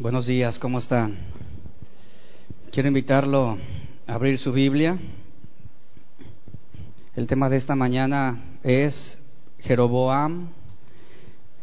[0.00, 1.16] Buenos días, ¿cómo están?
[2.70, 3.58] Quiero invitarlo
[4.06, 4.96] a abrir su Biblia.
[7.16, 9.18] El tema de esta mañana es
[9.58, 10.50] Jeroboam,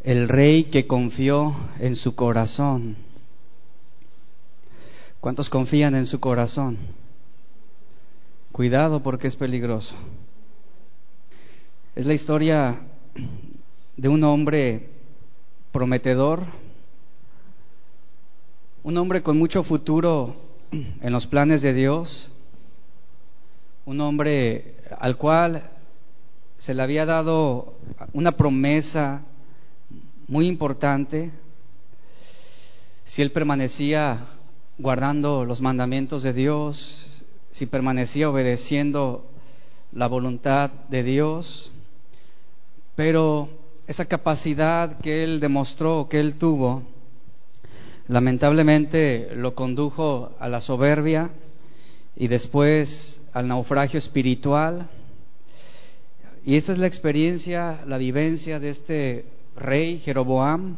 [0.04, 2.98] el rey que confió en su corazón.
[5.22, 6.78] ¿Cuántos confían en su corazón?
[8.52, 9.96] Cuidado porque es peligroso.
[11.96, 12.82] Es la historia
[13.96, 14.90] de un hombre
[15.72, 16.44] prometedor,
[18.86, 20.36] un hombre con mucho futuro
[20.72, 22.30] en los planes de Dios,
[23.84, 25.72] un hombre al cual
[26.60, 27.74] se le había dado
[28.14, 29.24] una promesa
[30.28, 31.32] muy importante.
[33.06, 34.24] Si él permanecía
[34.78, 39.26] guardando los mandamientos de Dios, si permanecía obedeciendo
[39.94, 41.72] la voluntad de Dios,
[42.96, 43.50] pero
[43.88, 46.84] esa capacidad que él demostró, que él tuvo,
[48.08, 51.30] lamentablemente lo condujo a la soberbia
[52.16, 54.90] y después al naufragio espiritual.
[56.46, 59.26] Y esa es la experiencia, la vivencia de este
[59.56, 60.78] rey Jeroboam.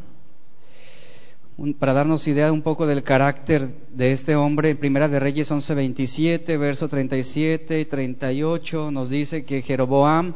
[1.80, 6.56] para darnos idea un poco del carácter de este hombre, en Primera de Reyes 11:27,
[6.56, 10.34] verso 37 y 38, nos dice que Jeroboam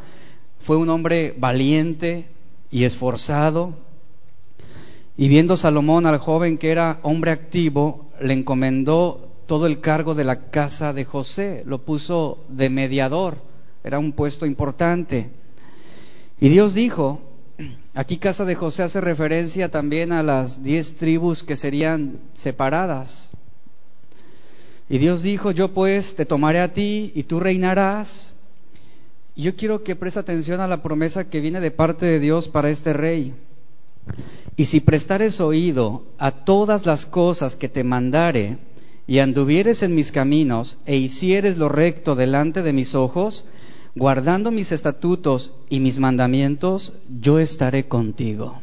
[0.58, 2.26] fue un hombre valiente
[2.72, 3.74] y esforzado.
[5.16, 10.24] Y viendo Salomón al joven que era hombre activo, le encomendó todo el cargo de
[10.24, 13.38] la casa de José, lo puso de mediador,
[13.84, 15.30] era un puesto importante.
[16.40, 17.20] Y Dios dijo,
[17.94, 23.30] aquí casa de José hace referencia también a las diez tribus que serían separadas.
[24.88, 28.32] Y Dios dijo, yo pues te tomaré a ti y tú reinarás
[29.34, 32.68] yo quiero que preste atención a la promesa que viene de parte de Dios para
[32.68, 33.34] este rey.
[34.56, 38.58] Y si prestares oído a todas las cosas que te mandare,
[39.06, 43.46] y anduvieres en mis caminos, e hicieres lo recto delante de mis ojos,
[43.94, 48.60] guardando mis estatutos y mis mandamientos, yo estaré contigo.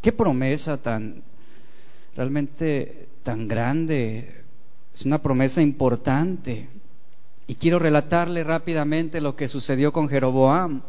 [0.00, 1.22] Qué promesa tan,
[2.16, 4.42] realmente tan grande.
[4.94, 6.68] Es una promesa importante.
[7.46, 10.82] Y quiero relatarle rápidamente lo que sucedió con Jeroboam.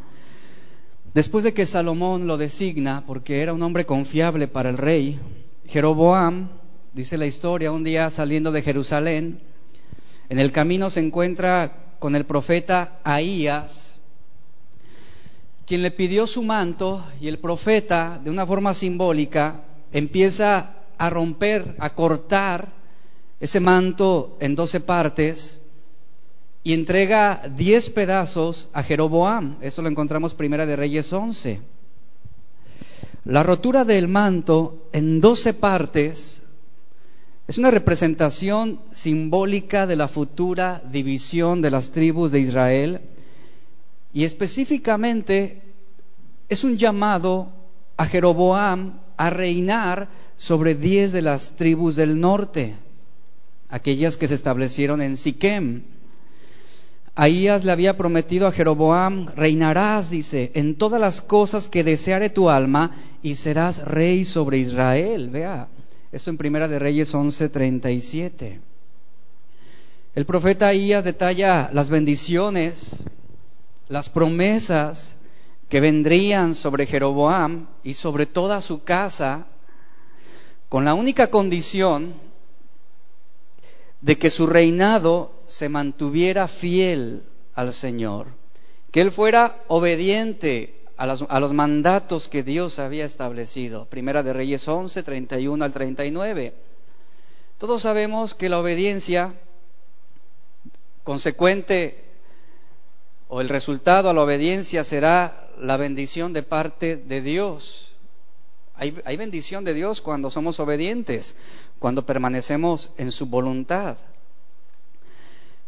[1.14, 5.20] Después de que Salomón lo designa, porque era un hombre confiable para el rey,
[5.66, 6.50] Jeroboam,
[6.94, 9.40] dice la historia, un día saliendo de Jerusalén,
[10.30, 14.00] en el camino se encuentra con el profeta Ahías,
[15.66, 21.76] quien le pidió su manto y el profeta, de una forma simbólica, empieza a romper,
[21.80, 22.74] a cortar
[23.40, 25.60] ese manto en doce partes
[26.70, 29.58] y entrega diez pedazos a Jeroboam.
[29.60, 31.62] Esto lo encontramos primera de Reyes 11.
[33.26, 36.44] La rotura del manto en doce partes
[37.48, 43.02] es una representación simbólica de la futura división de las tribus de Israel
[44.14, 45.64] y específicamente
[46.50, 47.50] es un llamado
[47.98, 50.08] a Jeroboam a reinar
[50.38, 52.76] sobre diez de las tribus del norte,
[53.70, 55.98] aquellas que se establecieron en Siquem.
[57.22, 62.50] Ahías le había prometido a Jeroboam, reinarás, dice, en todas las cosas que deseare tu
[62.50, 62.92] alma
[63.22, 65.30] y serás rey sobre Israel.
[65.30, 65.68] Vea,
[66.14, 68.62] esto en Primera de Reyes 11:37.
[70.16, 73.04] El profeta Ahías detalla las bendiciones,
[73.90, 75.18] las promesas
[75.68, 79.48] que vendrían sobre Jeroboam y sobre toda su casa,
[80.70, 82.14] con la única condición
[84.02, 87.24] de que su reinado se mantuviera fiel
[87.54, 88.28] al Señor,
[88.92, 91.06] que él fuera obediente a
[91.40, 93.86] los, mandatos que Dios había establecido.
[93.86, 96.54] Primera de Reyes 11, 31 al 39.
[97.58, 99.34] Todos sabemos que la obediencia
[101.04, 102.04] consecuente
[103.30, 107.96] o el resultado a la obediencia será la bendición de parte de Dios.
[108.76, 111.36] hay bendición de Dios cuando somos obedientes
[111.80, 113.98] cuando permanecemos en su voluntad.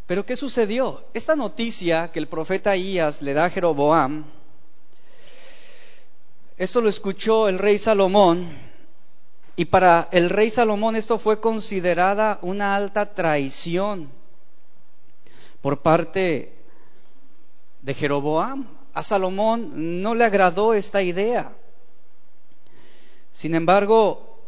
[0.06, 1.06] Pero ¿qué sucedió?
[1.14, 4.26] Esta noticia que el profeta Ahías le da a Jeroboam,
[6.58, 8.50] esto lo escuchó el rey Salomón
[9.56, 14.12] y para el rey Salomón esto fue considerada una alta traición
[15.62, 16.54] por parte
[17.82, 18.68] de Jeroboam.
[18.94, 21.54] A Salomón no le agradó esta idea.
[23.32, 24.40] Sin embargo,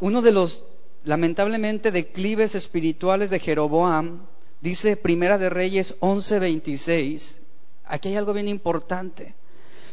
[0.00, 0.64] uno de los
[1.04, 4.26] lamentablemente declives espirituales de Jeroboam,
[4.60, 7.40] dice Primera de Reyes 11:26,
[7.84, 9.34] aquí hay algo bien importante,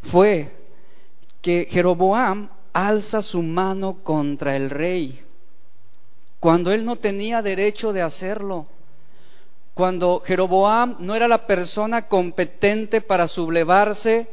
[0.04, 0.56] fue
[1.42, 5.26] que Jeroboam alza su mano contra el rey.
[6.40, 8.66] cuando él no tenía derecho de hacerlo,
[9.74, 14.30] cuando Jeroboam no era la persona competente para sublevarse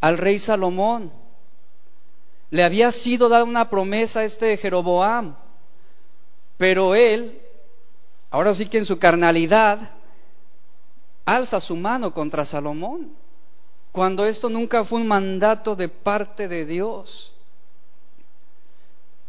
[0.00, 1.12] al rey Salomón.
[2.50, 5.36] Le había sido dada una promesa a este Jeroboam,
[6.58, 7.40] pero él,
[8.30, 9.92] ahora sí que en su carnalidad,
[11.24, 13.12] alza su mano contra Salomón,
[13.92, 17.32] cuando esto nunca fue un mandato de parte de Dios.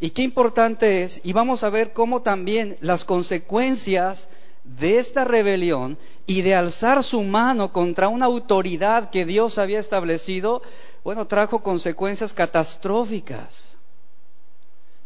[0.00, 4.28] Y qué importante es, y vamos a ver cómo también las consecuencias
[4.64, 10.62] de esta rebelión y de alzar su mano contra una autoridad que Dios había establecido,
[11.04, 13.79] bueno, trajo consecuencias catastróficas.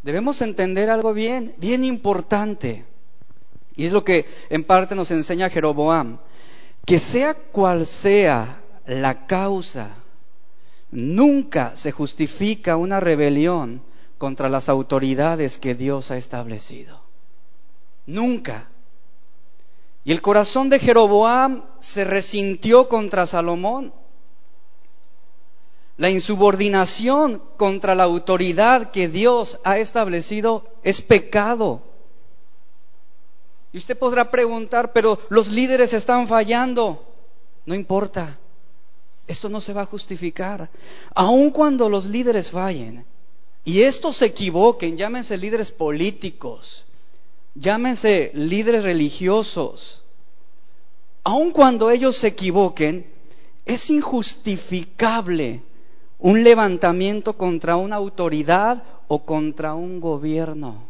[0.05, 2.85] Debemos entender algo bien, bien importante,
[3.75, 6.19] y es lo que en parte nos enseña Jeroboam,
[6.85, 9.95] que sea cual sea la causa,
[10.91, 13.83] nunca se justifica una rebelión
[14.19, 17.01] contra las autoridades que Dios ha establecido.
[18.05, 18.69] Nunca.
[20.05, 23.95] Y el corazón de Jeroboam se resintió contra Salomón.
[25.97, 31.83] La insubordinación contra la autoridad que Dios ha establecido es pecado.
[33.73, 37.05] Y usted podrá preguntar, pero los líderes están fallando.
[37.67, 38.39] No importa.
[39.27, 40.69] Esto no se va a justificar.
[41.15, 43.05] Aun cuando los líderes fallen,
[43.65, 46.85] y estos se equivoquen, llámense líderes políticos,
[47.55, 50.03] llámense líderes religiosos,
[51.23, 53.11] aun cuando ellos se equivoquen,
[53.65, 55.63] es injustificable
[56.25, 60.89] un levantamiento contra una autoridad o contra un gobierno.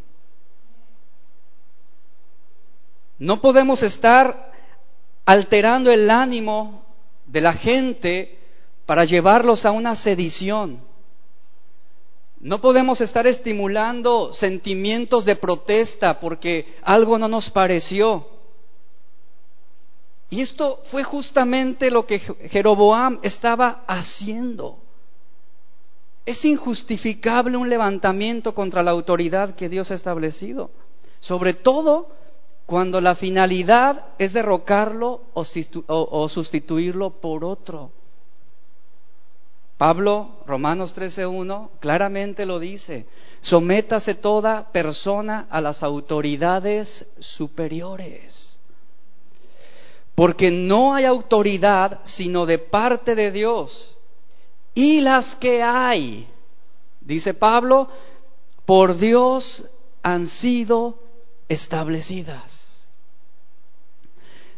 [3.18, 4.52] No podemos estar
[5.24, 6.84] alterando el ánimo
[7.26, 8.38] de la gente
[8.86, 10.78] para llevarlos a una sedición.
[12.38, 18.28] No podemos estar estimulando sentimientos de protesta porque algo no nos pareció.
[20.30, 24.83] Y esto fue justamente lo que Jeroboam estaba haciendo.
[26.26, 30.70] Es injustificable un levantamiento contra la autoridad que Dios ha establecido,
[31.20, 32.08] sobre todo
[32.66, 37.92] cuando la finalidad es derrocarlo o, sustituirlo por otro.
[39.76, 43.06] Pablo, Romanos 13.1, claramente lo dice,
[43.42, 48.60] sométase toda persona a las autoridades superiores.
[50.14, 53.93] Porque no hay autoridad sino de parte de Dios.
[54.74, 56.28] Y las que hay,
[57.00, 57.88] dice Pablo,
[58.64, 59.70] por Dios
[60.02, 60.98] han sido
[61.48, 62.88] establecidas.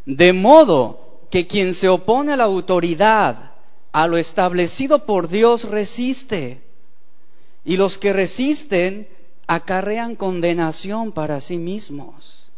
[0.07, 3.53] De modo que quien se opone a la autoridad,
[3.93, 6.63] a lo establecido por Dios resiste.
[7.65, 9.09] Y los que resisten
[9.47, 12.53] acarrean condenación para sí mismos.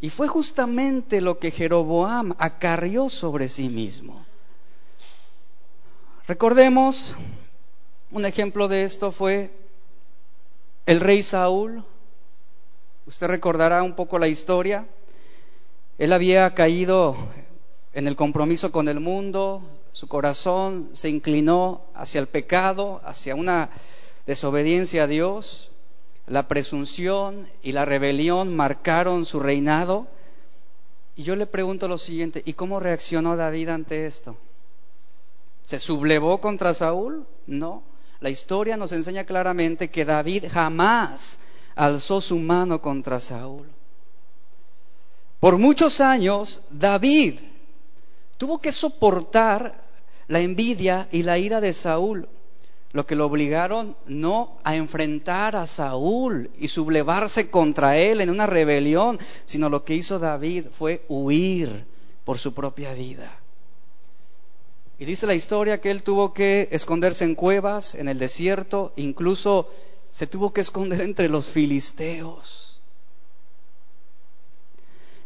[0.00, 4.24] Y fue justamente lo que Jeroboam acarrió sobre sí mismo.
[6.26, 7.16] Recordemos,
[8.10, 9.50] un ejemplo de esto fue
[10.86, 11.84] el rey Saúl.
[13.06, 14.86] Usted recordará un poco la historia.
[15.98, 17.16] Él había caído
[17.92, 19.62] en el compromiso con el mundo,
[19.92, 23.70] su corazón se inclinó hacia el pecado, hacia una
[24.26, 25.72] desobediencia a Dios,
[26.26, 30.06] la presunción y la rebelión marcaron su reinado.
[31.16, 34.36] Y yo le pregunto lo siguiente, ¿y cómo reaccionó David ante esto?
[35.70, 37.24] ¿Se sublevó contra Saúl?
[37.46, 37.84] No.
[38.18, 41.38] La historia nos enseña claramente que David jamás
[41.76, 43.68] alzó su mano contra Saúl.
[45.38, 47.38] Por muchos años, David
[48.36, 49.80] tuvo que soportar
[50.26, 52.28] la envidia y la ira de Saúl,
[52.90, 58.46] lo que lo obligaron no a enfrentar a Saúl y sublevarse contra él en una
[58.46, 61.86] rebelión, sino lo que hizo David fue huir
[62.24, 63.39] por su propia vida.
[65.00, 69.70] Y dice la historia que él tuvo que esconderse en cuevas, en el desierto, incluso
[70.12, 72.82] se tuvo que esconder entre los filisteos.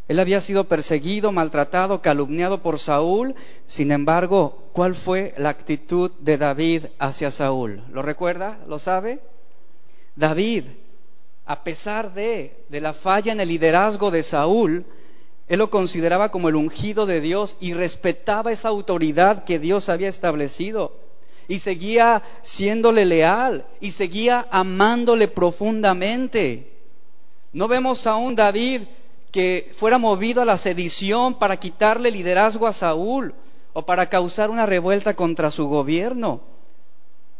[0.06, 3.34] Él había sido perseguido, maltratado, calumniado por Saúl.
[3.66, 7.82] Sin embargo, ¿cuál fue la actitud de David hacia Saúl?
[7.90, 8.60] ¿Lo recuerda?
[8.68, 9.18] ¿Lo sabe?
[10.14, 10.66] David,
[11.46, 14.86] a pesar de, de la falla en el liderazgo de Saúl,
[15.48, 20.08] él lo consideraba como el ungido de Dios y respetaba esa autoridad que Dios había
[20.08, 20.92] establecido.
[21.48, 26.72] Y seguía siéndole leal y seguía amándole profundamente.
[27.52, 28.82] No vemos a un David
[29.30, 33.34] que fuera movido a la sedición para quitarle liderazgo a Saúl
[33.74, 36.40] o para causar una revuelta contra su gobierno.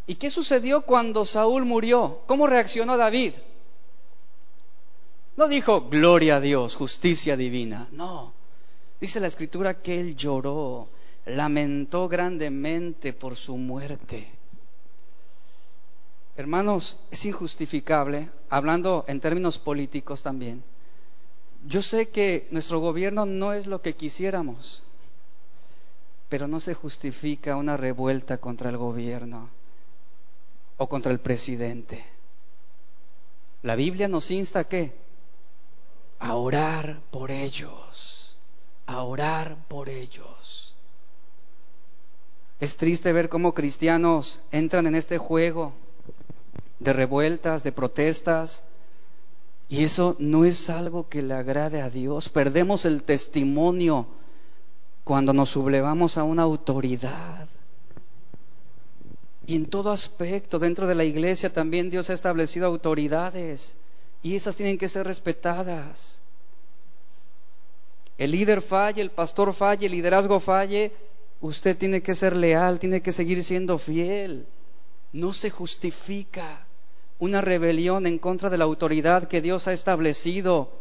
[0.07, 2.19] ¿Y qué sucedió cuando Saúl murió?
[2.27, 3.33] ¿Cómo reaccionó David?
[5.37, 7.89] No dijo gloria a Dios, justicia divina.
[7.91, 8.33] No.
[9.01, 10.89] Dice la escritura que él lloró,
[11.27, 14.29] lamentó grandemente por su muerte.
[16.37, 20.63] Hermanos, es injustificable, hablando en términos políticos también.
[21.67, 24.85] Yo sé que nuestro gobierno no es lo que quisiéramos,
[26.29, 29.49] pero no se justifica una revuelta contra el gobierno
[30.77, 32.05] o contra el presidente.
[33.63, 35.04] La Biblia nos insta a qué?
[36.25, 38.39] A orar por ellos,
[38.87, 40.75] a orar por ellos.
[42.61, 45.75] Es triste ver cómo cristianos entran en este juego
[46.79, 48.65] de revueltas, de protestas,
[49.69, 52.31] y eso no es algo que le agrade a Dios.
[52.31, 54.07] Perdemos el testimonio
[55.05, 57.49] cuando nos sublevamos a una autoridad.
[59.47, 63.77] Y en todo aspecto, dentro de la iglesia también Dios ha establecido autoridades
[64.25, 66.23] y esas tienen que ser respetadas.
[68.17, 70.93] El líder falle, el pastor falle, el liderazgo falle,
[71.43, 74.47] usted tiene que ser leal, tiene que seguir siendo fiel.
[75.13, 76.67] No se justifica
[77.19, 80.73] una rebelión en contra de la autoridad que Dios ha establecido,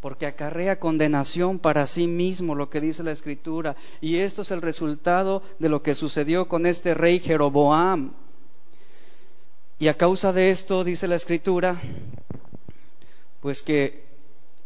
[0.00, 3.74] porque acarrea condenación para sí mismo, lo que dice la Escritura.
[4.00, 8.12] Y esto es el resultado de lo que sucedió con este rey Jeroboam.
[9.84, 11.78] Y a causa de esto, dice la Escritura,
[13.42, 14.06] pues que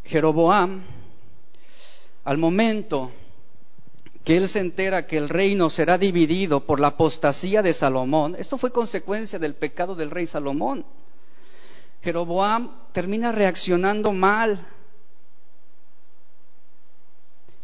[0.04, 0.84] Jeroboam,
[2.22, 3.10] al momento
[4.22, 8.58] que él se entera que el reino será dividido por la apostasía de Salomón, esto
[8.58, 10.86] fue consecuencia del pecado del rey Salomón.
[12.00, 14.68] Jeroboam termina reaccionando mal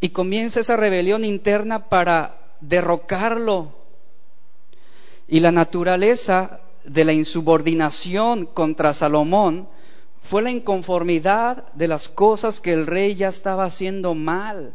[0.00, 3.76] y comienza esa rebelión interna para derrocarlo.
[5.28, 9.68] Y la naturaleza de la insubordinación contra Salomón
[10.22, 14.74] fue la inconformidad de las cosas que el rey ya estaba haciendo mal.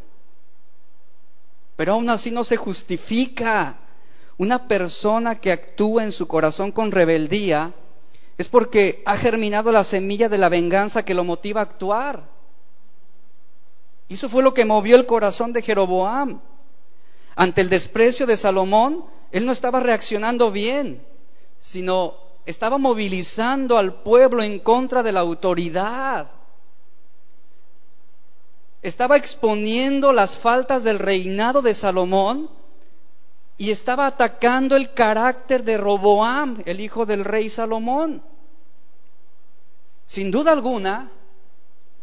[1.75, 3.77] Pero aún así no se justifica.
[4.37, 7.73] Una persona que actúa en su corazón con rebeldía
[8.37, 12.23] es porque ha germinado la semilla de la venganza que lo motiva a actuar.
[14.07, 16.39] Y eso fue lo que movió el corazón de Jeroboam.
[17.35, 21.01] Ante el desprecio de Salomón, él no estaba reaccionando bien,
[21.59, 26.31] sino estaba movilizando al pueblo en contra de la autoridad
[28.81, 32.49] estaba exponiendo las faltas del reinado de Salomón
[33.57, 38.23] y estaba atacando el carácter de Roboam, el hijo del rey Salomón.
[40.05, 41.11] Sin duda alguna,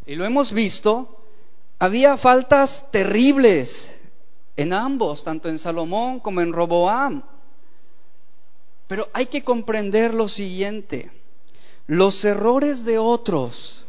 [0.04, 1.24] y lo hemos visto,
[1.78, 3.98] había faltas terribles
[4.56, 7.22] en ambos, tanto en Salomón como en Roboam.
[8.86, 11.10] Pero hay que comprender lo siguiente,
[11.86, 13.86] los errores de otros,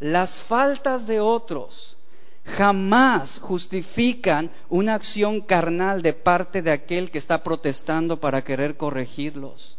[0.00, 1.96] las faltas de otros,
[2.44, 9.76] jamás justifican una acción carnal de parte de aquel que está protestando para querer corregirlos.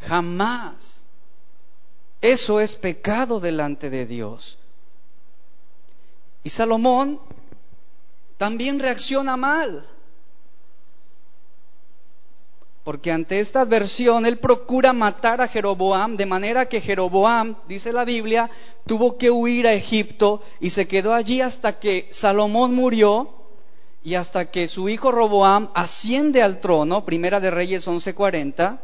[0.00, 1.06] Jamás.
[2.20, 4.58] Eso es pecado delante de Dios.
[6.44, 7.20] Y Salomón
[8.38, 9.86] también reacciona mal.
[12.88, 18.06] Porque ante esta adversión él procura matar a Jeroboam, de manera que Jeroboam, dice la
[18.06, 18.48] Biblia,
[18.86, 23.28] tuvo que huir a Egipto y se quedó allí hasta que Salomón murió
[24.02, 28.78] y hasta que su hijo Roboam asciende al trono, Primera de Reyes 11:40.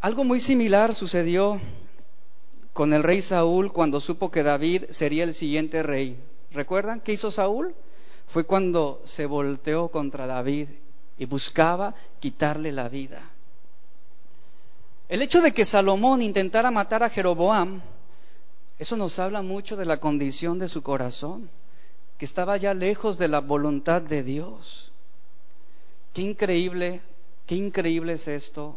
[0.00, 1.60] Algo muy similar sucedió
[2.72, 6.18] con el rey Saúl cuando supo que David sería el siguiente rey.
[6.50, 7.74] ¿Recuerdan qué hizo Saúl?
[8.26, 10.68] Fue cuando se volteó contra David
[11.22, 13.22] y buscaba quitarle la vida.
[15.08, 17.80] El hecho de que Salomón intentara matar a Jeroboam,
[18.76, 21.48] eso nos habla mucho de la condición de su corazón,
[22.18, 24.90] que estaba ya lejos de la voluntad de Dios.
[26.12, 27.02] Qué increíble,
[27.46, 28.76] qué increíble es esto.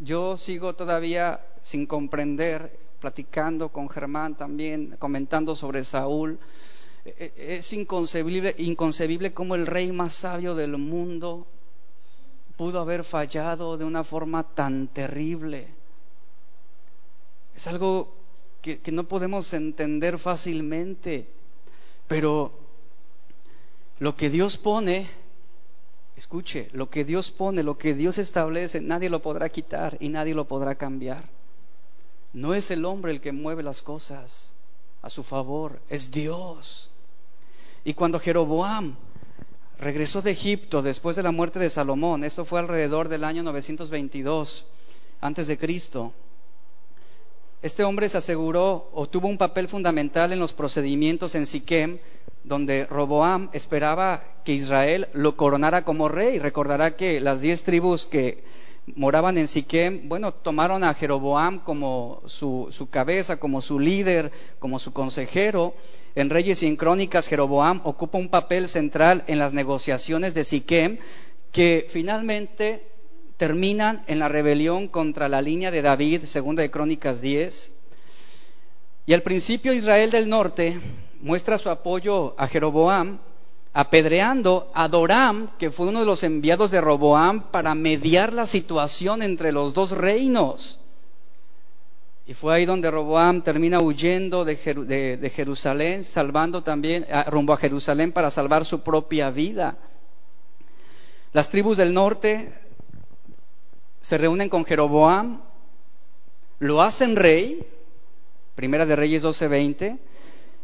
[0.00, 6.40] Yo sigo todavía sin comprender, platicando con Germán también, comentando sobre Saúl.
[7.04, 11.46] E, e, es inconcebible, inconcebible cómo el rey más sabio del mundo
[12.56, 15.68] pudo haber fallado de una forma tan terrible.
[17.54, 18.14] Es algo
[18.62, 21.28] que, no podemos entender fácilmente,
[22.08, 22.52] pero
[23.98, 25.08] lo que Dios pone,
[26.16, 30.34] escuche, lo que Dios pone, lo que Dios establece, nadie lo podrá quitar y nadie
[30.34, 31.28] lo podrá cambiar.
[32.32, 34.54] No es el hombre el que mueve las cosas
[35.02, 36.90] a su favor, es Dios.
[37.84, 38.96] Y cuando Jeroboam
[39.78, 42.24] regresó de Egipto después de la muerte de Salomón.
[42.24, 44.66] Esto fue alrededor del año 922
[45.20, 46.12] antes de Cristo.
[47.62, 51.98] este hombre se aseguró o tuvo un papel fundamental en los procedimientos en Siquem,
[52.42, 56.38] donde Roboam esperaba que Israel lo coronara como rey.
[56.38, 58.44] Recordará que las diez tribus que
[58.86, 64.92] moraban en Siquem, bueno, tomaron a Jeroboam como su, cabeza, como su líder, como su
[64.92, 65.74] consejero.
[66.14, 70.98] En Reyes y en Crónicas, Jeroboam ocupa un papel central en las negociaciones de Siquem,
[71.50, 72.86] que finalmente
[73.36, 77.72] terminan en la rebelión contra la línea de David, segunda de Crónicas 10.
[79.06, 80.78] Y al principio Israel del norte
[81.20, 83.18] muestra su apoyo a Jeroboam,
[83.74, 89.20] apedreando a Doram, que fue uno de los enviados de Roboam para mediar la situación
[89.20, 90.78] entre los dos reinos.
[92.24, 94.56] Y fue ahí donde Roboam termina huyendo de,
[95.34, 99.76] Jerusalén, salvando también, ah, rumbo a Jerusalén para salvar su propia vida.
[101.32, 102.54] Las tribus del norte
[104.00, 105.42] se reúnen con Jeroboam,
[106.60, 107.66] lo hacen rey,
[108.54, 109.98] Primera de Reyes 12:20,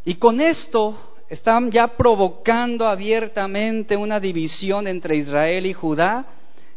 [0.05, 6.25] y con esto están ya provocando abiertamente una división entre Israel y Judá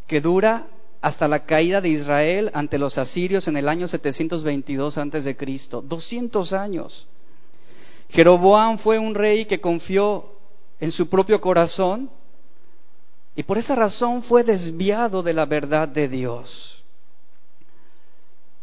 [0.06, 0.68] que dura
[1.00, 5.82] hasta la caída de Israel ante los asirios en el año 722 antes de Cristo,
[5.82, 7.08] 200 años.
[8.10, 10.36] Jeroboam fue un rey que confió
[10.78, 12.08] en su propio corazón
[13.34, 16.84] y por esa razón fue desviado de la verdad de Dios.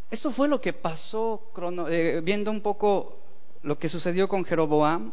[0.09, 1.41] Esto fue lo que pasó,
[1.89, 3.17] eh, viendo un poco
[3.63, 5.11] lo que sucedió con Jeroboam.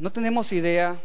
[0.00, 0.98] No tenemos idea,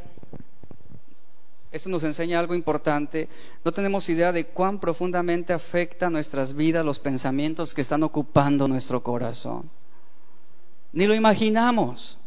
[1.70, 3.28] esto nos enseña algo importante,
[3.66, 9.04] no tenemos idea de cuán profundamente afecta nuestras vidas los pensamientos que están ocupando nuestro
[9.04, 9.70] corazón.
[10.94, 12.18] Ni lo imaginamos.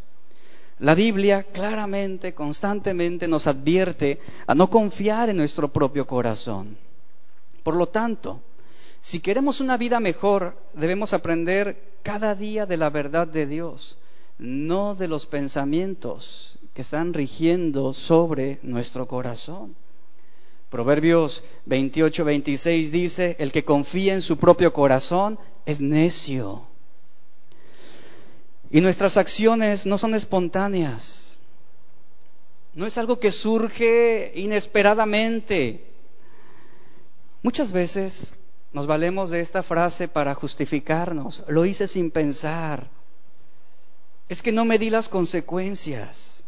[0.81, 6.77] La Biblia claramente, constantemente nos advierte a no confiar en nuestro propio corazón.
[7.63, 8.43] Por lo tanto,
[9.01, 13.97] si queremos una vida mejor, debemos aprender cada día de la verdad de Dios,
[14.39, 19.75] no de los pensamientos que están rigiendo sobre nuestro corazón.
[20.71, 26.69] Proverbios 28, 26 dice, el que confía en su propio corazón es necio.
[28.71, 31.37] Y nuestras acciones no son espontáneas.
[32.75, 35.85] No es algo que surge inesperadamente.
[37.43, 38.37] Muchas veces
[38.73, 41.43] nos valemos de esta frase para justificarnos.
[41.49, 42.89] Lo hice sin pensar.
[44.29, 46.45] Es que no me di las consecuencias.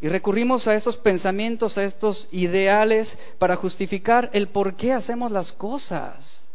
[0.00, 5.52] Y recurrimos a estos pensamientos, a estos ideales para justificar el por qué hacemos las
[5.52, 6.48] cosas,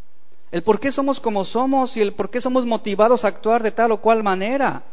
[0.51, 3.71] el por qué somos como somos y el por qué somos motivados a actuar de
[3.71, 4.83] tal o cual manera.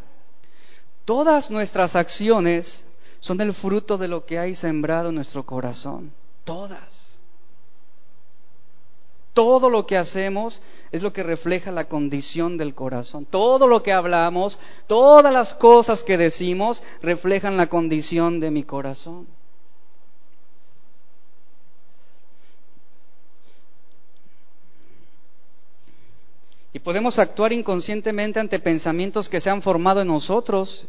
[1.04, 2.86] Todas nuestras acciones
[3.20, 6.12] son el fruto de lo que hay sembrado en nuestro corazón,
[6.44, 7.09] todas.
[9.32, 13.24] Todo lo que hacemos es lo que refleja la condición del corazón.
[13.24, 19.28] Todo lo que hablamos, todas las cosas que decimos reflejan la condición de mi corazón.
[26.72, 30.86] Y podemos actuar inconscientemente ante pensamientos que se han formado en nosotros.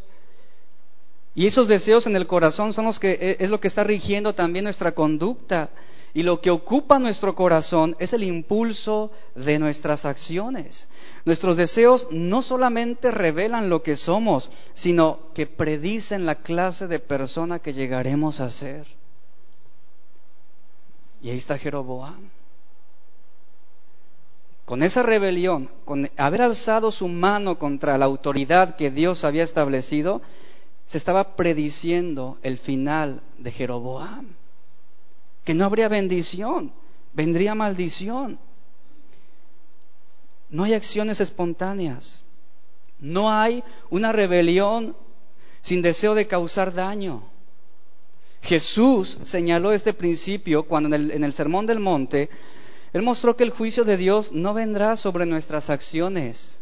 [1.33, 4.35] Y esos deseos en el corazón son los que e, es lo que está rigiendo
[4.35, 5.69] también nuestra conducta.
[6.13, 10.89] Y lo que ocupa nuestro corazón es el impulso de nuestras acciones.
[11.23, 17.59] Nuestros deseos no solamente revelan lo que somos, sino que predicen la clase de persona
[17.59, 18.87] que llegaremos a ser.
[21.21, 22.29] Y ahí está Jeroboam.
[24.65, 30.21] Con esa rebelión, con haber alzado su mano contra la autoridad que Dios había establecido,
[30.85, 34.40] se estaba prediciendo el final de Jeroboam
[35.43, 36.71] que no habría bendición,
[37.13, 38.39] vendría maldición.
[40.49, 42.25] No hay acciones espontáneas.
[42.99, 44.95] No hay una rebelión
[45.61, 47.23] sin deseo de causar daño.
[48.41, 52.29] Jesús señaló este principio cuando en el, Sermón del Monte,
[52.93, 56.59] Él mostró que el juicio de Dios no vendrá sobre nuestras acciones,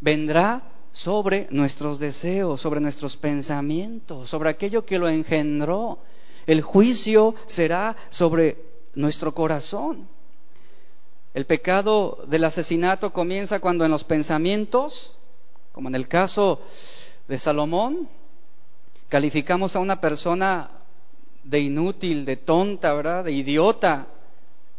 [0.00, 5.98] vendrá sobre nuestros deseos, sobre nuestros pensamientos, sobre aquello que lo engendró.
[6.46, 8.56] El juicio será sobre
[8.94, 10.08] nuestro corazón.
[11.34, 15.16] El pecado del asesinato comienza cuando en los pensamientos,
[15.72, 16.60] como en el caso
[17.28, 18.08] de Salomón,
[19.08, 20.70] calificamos a una persona
[21.44, 23.24] de inútil, de tonta, ¿verdad?
[23.24, 24.06] De idiota.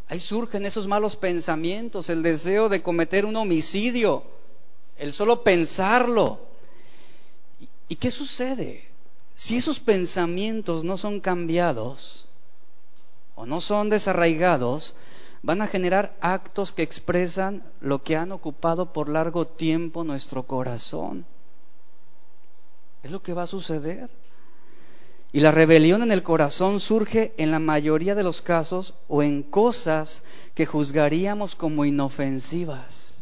[0.08, 4.24] Ahí surgen esos malos pensamientos, el deseo de cometer un homicidio,
[4.98, 6.40] el solo pensarlo.
[7.90, 8.87] ¿Y qué sucede?
[9.38, 12.28] Si esos pensamientos no son cambiados
[13.36, 14.96] o no son desarraigados,
[15.44, 21.24] van a generar actos que expresan lo que han ocupado por largo tiempo nuestro corazón.
[23.04, 24.10] Es lo que va a suceder.
[25.32, 29.44] Y la rebelión en el corazón surge en la mayoría de los casos o en
[29.44, 30.24] cosas
[30.56, 33.17] que juzgaríamos como inofensivas.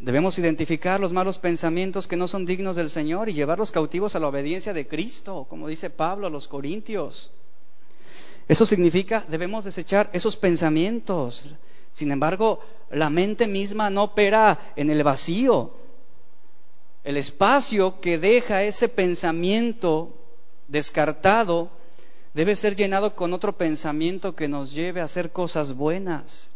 [0.00, 4.20] Debemos identificar los malos pensamientos que no son dignos del Señor y llevarlos cautivos a
[4.20, 7.32] la obediencia de Cristo, como dice Pablo a los Corintios.
[8.46, 11.50] Eso significa, debemos desechar esos pensamientos.
[11.92, 15.72] Sin embargo, la mente misma no opera en el vacío.
[17.02, 20.14] El espacio que deja ese pensamiento
[20.68, 21.70] descartado
[22.34, 26.52] debe ser llenado con otro pensamiento que nos lleve a hacer cosas buenas.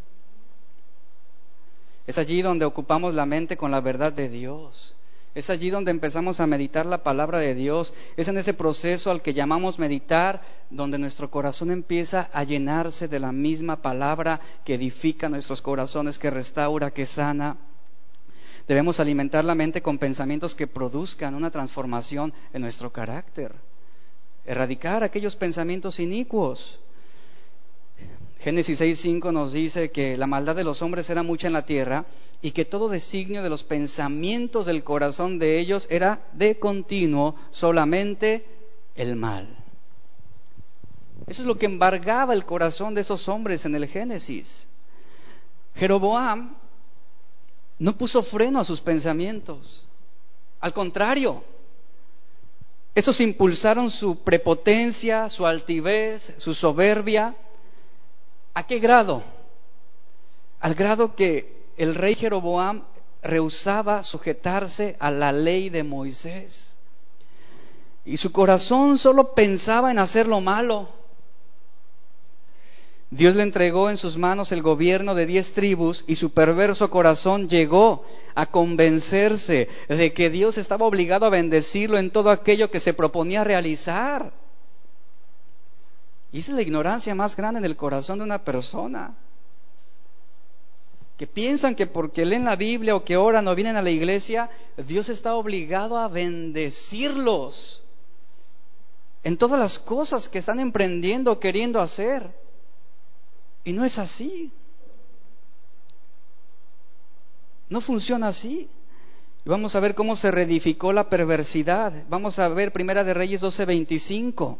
[2.06, 4.96] Es allí donde ocupamos la mente con la verdad de Dios.
[5.34, 7.94] Es allí donde empezamos a meditar la palabra de Dios.
[8.16, 13.18] Es en ese proceso al que llamamos meditar, donde nuestro corazón empieza a llenarse de
[13.18, 17.56] la misma palabra que edifica nuestros corazones, que restaura, que sana.
[18.68, 23.54] Debemos alimentar la mente con pensamientos que produzcan una transformación en nuestro carácter.
[24.44, 26.78] Erradicar aquellos pensamientos inicuos.
[28.42, 32.06] Génesis 6.5 nos dice que la maldad de los hombres era mucha en la tierra
[32.40, 38.44] y que todo designio de los pensamientos del corazón de ellos era de continuo solamente
[38.96, 39.56] el mal.
[41.28, 44.68] Eso es lo que embargaba el corazón de esos hombres en el Génesis.
[45.76, 46.56] Jeroboam
[47.78, 49.86] no puso freno a sus pensamientos.
[50.58, 51.44] Al contrario,
[52.96, 57.36] esos impulsaron su prepotencia, su altivez, su soberbia
[58.54, 59.22] ¿A qué grado?
[60.60, 62.84] Al grado que el rey Jeroboam
[63.22, 66.76] rehusaba sujetarse a la ley de Moisés.
[68.04, 70.88] Y su corazón solo pensaba en hacer lo malo.
[73.10, 77.48] Dios le entregó en sus manos el gobierno de diez tribus y su perverso corazón
[77.48, 82.94] llegó a convencerse de que Dios estaba obligado a bendecirlo en todo aquello que se
[82.94, 84.32] proponía realizar.
[86.32, 89.14] Y esa es la ignorancia más grande en el corazón de una persona.
[91.18, 94.50] Que piensan que porque leen la Biblia o que oran o vienen a la iglesia,
[94.78, 97.82] Dios está obligado a bendecirlos
[99.22, 102.34] en todas las cosas que están emprendiendo o queriendo hacer.
[103.62, 104.50] Y no es así.
[107.68, 108.68] No funciona así.
[109.44, 111.92] Vamos a ver cómo se reedificó la perversidad.
[112.08, 114.58] Vamos a ver Primera de Reyes 12:25.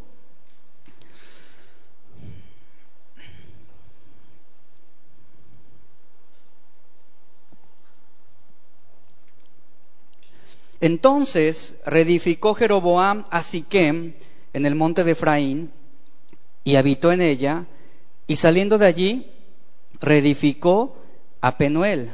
[10.83, 14.14] Entonces reedificó Jeroboam a Siquem
[14.53, 15.71] en el monte de Efraín
[16.64, 17.66] y habitó en ella,
[18.27, 19.31] y saliendo de allí
[20.01, 20.97] reedificó
[21.40, 22.11] a Penuel.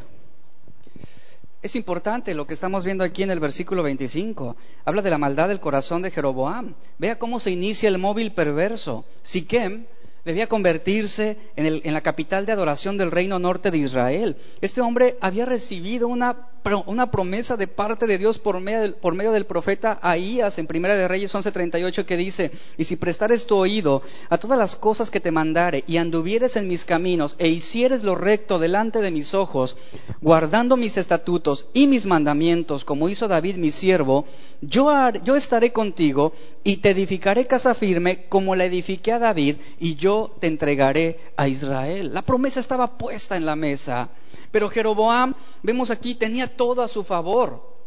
[1.63, 4.55] Es importante lo que estamos viendo aquí en el versículo 25.
[4.85, 6.75] Habla de la maldad del corazón de Jeroboam.
[6.99, 9.07] Vea cómo se inicia el móvil perverso.
[9.23, 9.87] Siquem
[10.27, 14.37] debía convertirse en, en, la capital de adoración del reino norte de Israel.
[14.61, 19.99] Este hombre había recibido una una promesa de parte de Dios por medio del, profeta
[20.03, 24.59] Ahías en Primera de Reyes 11:38 que dice, y si prestares tu oído a todas
[24.59, 29.01] las cosas que te mandare y anduvieres en mis caminos e hicieres lo recto delante
[29.01, 29.77] de mis ojos,
[30.21, 34.27] guardando mis estatutos y mis mandamientos, como hizo David mi siervo,
[34.61, 36.33] yo estaré contigo
[36.65, 41.49] y te edificaré casa firme como la edifiqué a David y yo te entregaré a
[41.49, 42.13] Israel.
[42.13, 44.11] La promesa estaba puesta en la mesa.
[44.51, 47.79] Pero Jeroboam, vemos aquí, tenía todo a su favor.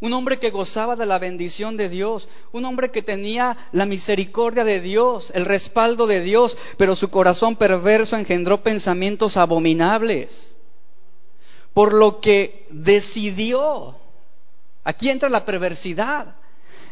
[0.00, 4.62] Un hombre que gozaba de la bendición de Dios, un hombre que tenía la misericordia
[4.62, 10.56] de Dios, el respaldo de Dios, pero su corazón perverso engendró pensamientos abominables.
[11.74, 13.96] Por lo que decidió,
[14.84, 16.36] aquí entra la perversidad,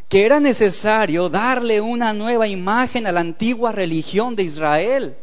[0.09, 5.17] que era necesario darle una nueva imagen a la antigua religión de Israel.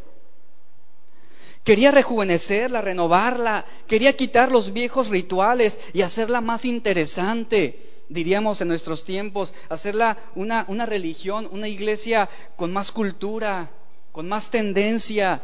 [1.63, 9.05] Quería rejuvenecerla, renovarla, quería quitar los viejos rituales y hacerla más interesante, diríamos en nuestros
[9.05, 13.71] tiempos, hacerla una, una religión, una iglesia con más cultura,
[14.11, 15.41] con más tendencia.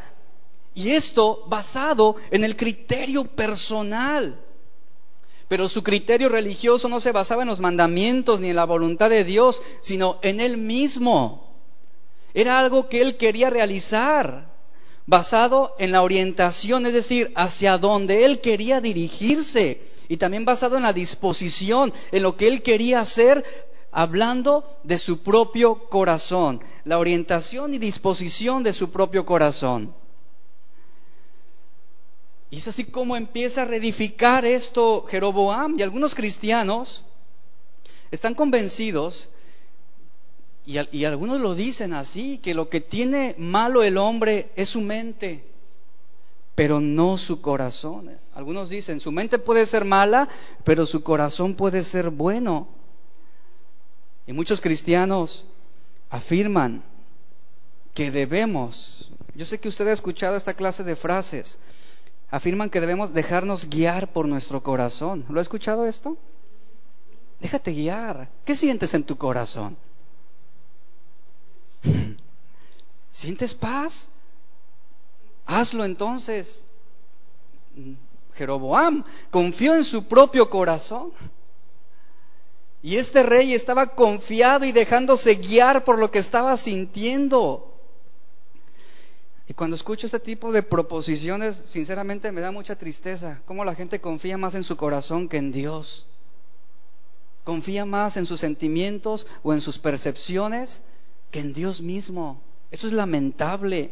[0.76, 4.38] Y esto basado en el criterio personal.
[5.48, 9.24] Pero su criterio religioso no se basaba en los mandamientos ni en la voluntad de
[9.24, 11.56] Dios, sino en él mismo.
[12.34, 14.49] Era algo que él quería realizar
[15.10, 20.84] basado en la orientación, es decir, hacia donde él quería dirigirse, y también basado en
[20.84, 23.44] la disposición, en lo que él quería hacer,
[23.92, 29.96] hablando de su propio corazón, la orientación y disposición de su propio corazón.
[32.52, 35.76] Y es así como empieza a reedificar esto Jeroboam.
[35.78, 37.04] Y algunos cristianos
[38.12, 39.30] están convencidos,
[40.70, 45.44] y, algunos lo dicen así, que lo que tiene malo el hombre es su mente,
[46.54, 48.12] pero no su corazón.
[48.36, 50.30] Algunos dicen, su mente puede ser mala,
[50.64, 52.68] pero su corazón puede ser bueno.
[54.28, 55.44] Y muchos cristianos
[56.12, 56.84] afirman
[57.96, 61.58] que debemos, yo sé que usted ha escuchado esta clase de frases,
[62.30, 65.26] afirman que debemos dejarnos guiar por nuestro corazón.
[65.30, 66.16] ¿Lo ha escuchado esto?
[67.40, 68.30] Déjate guiar.
[68.46, 69.76] ¿Qué sientes en tu corazón?
[73.12, 74.10] ¿Sientes paz?
[75.46, 76.64] Hazlo entonces.
[78.36, 81.12] Jeroboam confió en su propio corazón.
[82.82, 87.70] Y este rey estaba confiado y dejándose guiar por lo que estaba sintiendo.
[89.50, 93.42] Y cuando escucho este tipo de proposiciones, sinceramente me da mucha tristeza.
[93.46, 96.06] Cómo la gente confía más en su corazón que en Dios.
[97.44, 100.82] Confía más en sus sentimientos o en sus percepciones
[101.32, 102.40] que en Dios mismo.
[102.72, 103.92] Eso es lamentable.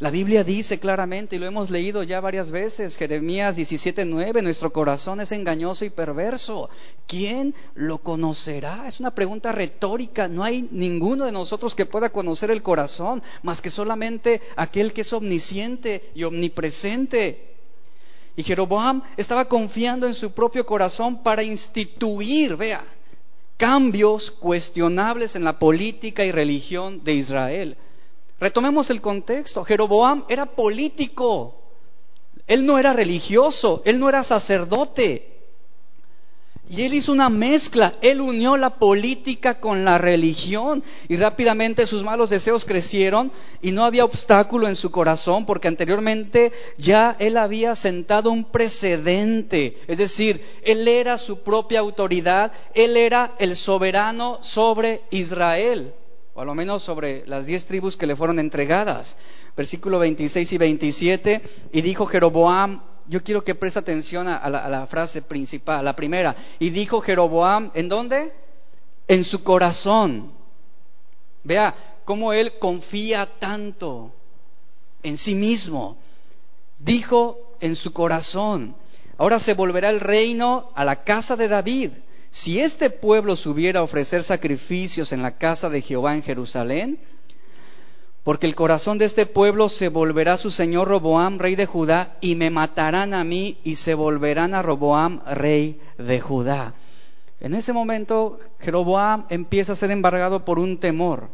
[0.00, 5.20] La Biblia dice claramente, y lo hemos leído ya varias veces, Jeremías 17:9, nuestro corazón
[5.20, 6.70] es engañoso y perverso.
[7.06, 8.88] ¿Quién lo conocerá?
[8.88, 10.26] Es una pregunta retórica.
[10.26, 15.02] No hay ninguno de nosotros que pueda conocer el corazón, más que solamente aquel que
[15.02, 17.56] es omnisciente y omnipresente.
[18.36, 22.82] Y Jeroboam estaba confiando en su propio corazón para instituir, vea,
[23.58, 27.76] cambios cuestionables en la política y religión de Israel.
[28.40, 29.64] Retomemos el contexto.
[29.64, 31.56] Jeroboam era político.
[32.46, 35.26] Él no era religioso, él no era sacerdote.
[36.68, 42.04] Y él hizo una mezcla, él unió la política con la religión y rápidamente sus
[42.04, 47.74] malos deseos crecieron y no había obstáculo en su corazón porque anteriormente ya él había
[47.74, 55.02] sentado un precedente, es decir, él era su propia autoridad, él era el soberano sobre
[55.10, 55.92] Israel
[56.40, 59.16] a lo menos sobre las diez tribus que le fueron entregadas.
[59.56, 64.68] Versículo 26 y 27, y dijo Jeroboam, yo quiero que preste atención a la, a
[64.68, 68.32] la frase principal, la primera, y dijo Jeroboam, ¿en dónde?
[69.08, 70.32] En su corazón.
[71.44, 71.74] Vea
[72.04, 74.12] cómo él confía tanto
[75.02, 75.98] en sí mismo.
[76.78, 78.74] Dijo en su corazón,
[79.18, 81.90] ahora se volverá el reino a la casa de David
[82.30, 86.98] si este pueblo subiera a ofrecer sacrificios en la casa de Jehová en Jerusalén,
[88.22, 92.16] porque el corazón de este pueblo se volverá a su señor Roboam, rey de Judá,
[92.20, 96.74] y me matarán a mí y se volverán a Roboam, rey de Judá.
[97.40, 101.28] En ese momento, Jeroboam empieza a ser embargado por un temor.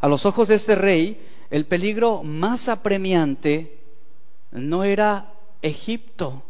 [0.00, 3.78] A los ojos de este rey, el peligro más apremiante
[4.50, 6.42] no era Egipto,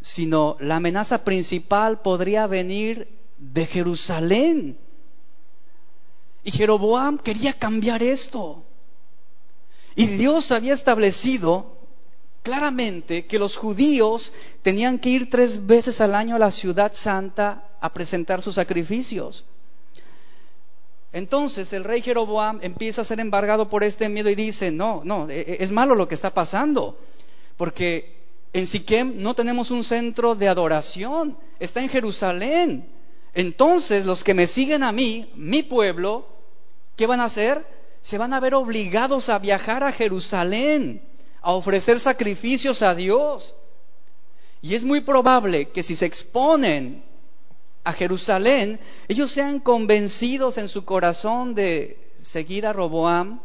[0.00, 4.78] sino la amenaza principal podría venir de Jerusalén.
[6.44, 8.64] Y Jeroboam quería cambiar esto.
[9.96, 11.76] Y Dios había establecido
[12.42, 14.32] claramente que los judíos
[14.62, 19.44] tenían que ir tres veces al año a la ciudad santa a presentar sus sacrificios.
[21.12, 25.28] Entonces el rey Jeroboam empieza a ser embargado por este miedo y dice, no, no,
[25.28, 26.98] e, e, es malo lo que está pasando,
[27.56, 28.17] porque
[28.52, 32.88] en Siquem no tenemos un centro de adoración, está en Jerusalén.
[33.34, 36.26] Entonces los que me siguen a mí, mi pueblo,
[36.96, 37.64] ¿qué van a hacer?
[38.00, 41.02] Se van a ver obligados a viajar a Jerusalén,
[41.42, 43.54] a ofrecer sacrificios a Dios.
[44.62, 47.02] Y es muy probable que si se exponen
[47.84, 53.40] a Jerusalén, ellos sean convencidos en su corazón de seguir a Roboam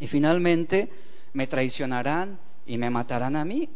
[0.00, 0.90] y finalmente
[1.32, 3.68] me traicionarán y me matarán a mí.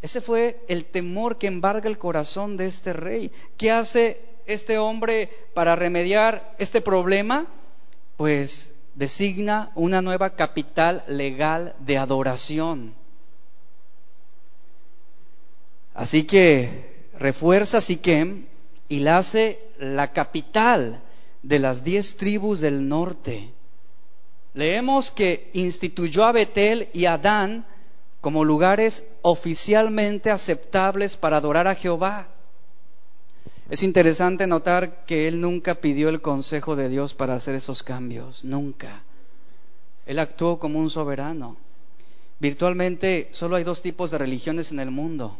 [0.00, 3.32] Ese fue el temor que embarga el corazón de este rey.
[3.56, 7.46] ¿Qué hace este hombre para remediar este problema?
[8.16, 12.94] Pues designa una nueva capital legal de adoración.
[15.94, 18.46] Así que refuerza Siquem
[18.88, 21.02] y la hace la capital
[21.42, 23.50] de las diez tribus del norte.
[24.54, 27.66] Leemos que instituyó a Betel y a Dan
[28.20, 32.28] como lugares oficialmente aceptables para adorar a Jehová.
[33.70, 38.44] Es interesante notar que él nunca pidió el consejo de Dios para hacer esos cambios,
[38.44, 39.02] nunca.
[40.06, 41.56] Él actuó como un soberano.
[42.40, 45.38] Virtualmente solo hay dos tipos de religiones en el mundo.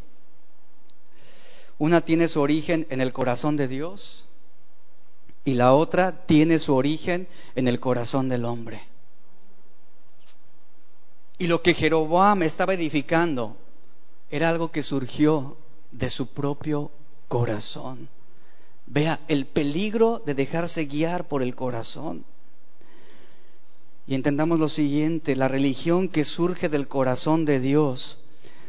[1.79, 4.27] Una tiene su origen en el corazón de Dios
[5.45, 8.83] y la otra tiene su origen en el corazón del hombre.
[11.39, 13.57] Y lo que Jeroboam estaba edificando
[14.31, 15.57] era algo que surgió
[15.93, 16.91] de su propio
[17.29, 18.09] corazón.
[18.87, 22.25] Vea el peligro de dejarse guiar por el corazón.
[24.07, 28.19] Y entendamos lo siguiente, la religión que surge del corazón de Dios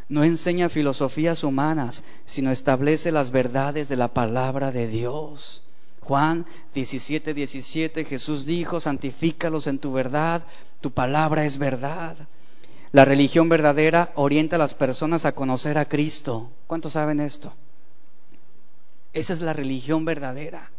[0.10, 5.62] no enseña filosofías humanas, sino establece las verdades de la palabra de Dios.
[6.02, 10.44] Juan 17, 17, Jesús dijo, santifícalos en tu verdad,
[10.82, 12.18] tu palabra es verdad.
[12.92, 16.50] La religión verdadera orienta a las personas a conocer a Cristo.
[16.66, 17.54] ¿Cuántos saben esto?
[19.14, 20.72] Esa es la religión verdadera.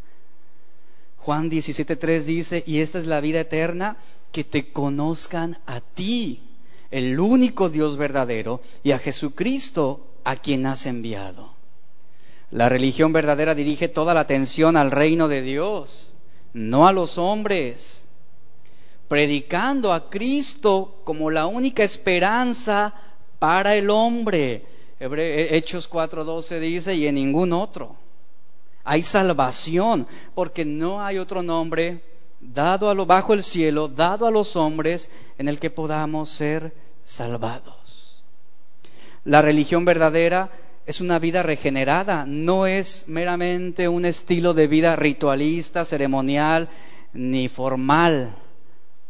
[1.19, 3.97] Juan 17.3 dice, y esta es la vida eterna,
[4.33, 6.43] que te conozcan a ti,
[6.91, 11.53] el único Dios verdadero, y a Jesucristo a quien has enviado.
[12.51, 16.15] La religión verdadera dirige toda la atención al reino de Dios,
[16.53, 18.07] no a los hombres,
[19.11, 22.95] predicando a Cristo como la única esperanza
[23.41, 24.65] para el hombre.
[25.01, 27.97] Hechos 4.12 dice, y en ningún otro.
[28.85, 32.05] Hay salvación, porque no hay otro nombre
[32.39, 36.73] dado a lo, bajo el cielo, dado a los hombres, en el que podamos ser
[37.03, 38.23] salvados.
[39.25, 40.53] La religión verdadera
[40.87, 46.69] es una vida regenerada, no es meramente un estilo de vida ritualista, ceremonial,
[47.13, 48.37] ni formal.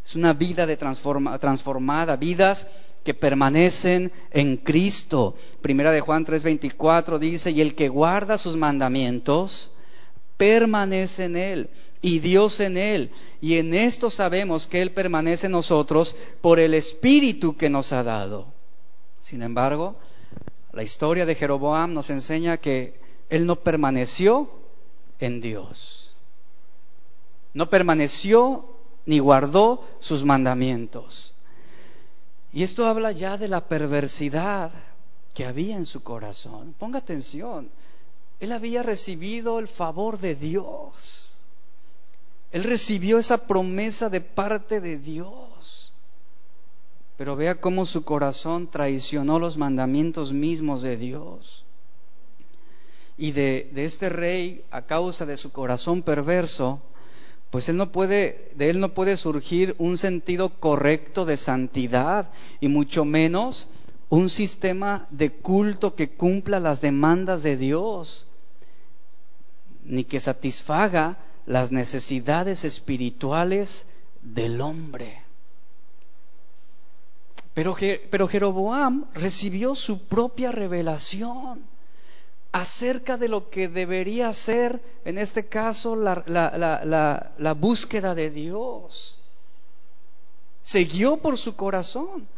[0.04, 2.66] Es una vida de transformada, vidas
[3.04, 5.36] que permanecen en Cristo.
[5.62, 9.70] Primera de Juan 3:24 dice, y el que guarda sus mandamientos,
[10.36, 11.70] permanece en Él
[12.02, 13.10] y Dios en Él.
[13.40, 18.02] Y en esto sabemos que Él permanece en nosotros por el Espíritu que nos ha
[18.02, 18.46] dado.
[19.20, 19.96] Sin embargo,
[20.72, 24.50] la historia de Jeroboam nos enseña que Él no permaneció
[25.18, 26.16] en Dios.
[27.52, 31.34] No permaneció ni guardó sus mandamientos.
[32.52, 34.72] Y esto habla ya de la perversidad
[35.34, 36.74] que había en su corazón.
[36.78, 37.70] Ponga atención,
[38.40, 41.40] él había recibido el favor de Dios.
[42.50, 45.92] Él recibió esa promesa de parte de Dios.
[47.16, 51.64] Pero vea cómo su corazón traicionó los mandamientos mismos de Dios.
[53.18, 56.80] Y de, este rey, a causa de su corazón perverso,
[57.50, 62.68] pues él no puede, de él no puede surgir un sentido correcto de santidad y
[62.68, 63.66] mucho menos
[64.08, 68.26] un sistema de culto que cumpla las demandas de Dios,
[69.84, 73.86] ni que satisfaga las necesidades espirituales
[74.22, 75.22] del hombre.
[77.54, 77.76] Pero,
[78.10, 81.64] pero Jeroboam recibió su propia revelación
[82.52, 89.18] acerca de lo que debería ser, en este caso, la, búsqueda de Dios.
[90.62, 92.28] Se guió por su corazón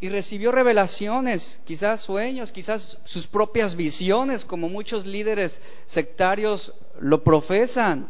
[0.00, 8.08] y recibió revelaciones, quizás sueños, quizás sus propias visiones, como muchos líderes sectarios lo profesan.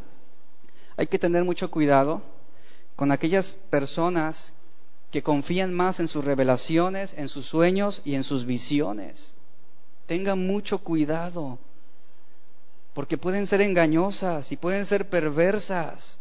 [0.97, 2.23] Hay que tener mucho cuidado
[2.97, 4.55] con aquellas personas
[5.11, 9.36] que confían más en sus revelaciones, en sus sueños y en sus visiones.
[10.07, 11.59] Tenga mucho cuidado,
[12.95, 16.21] porque pueden ser engañosas y pueden ser perversas,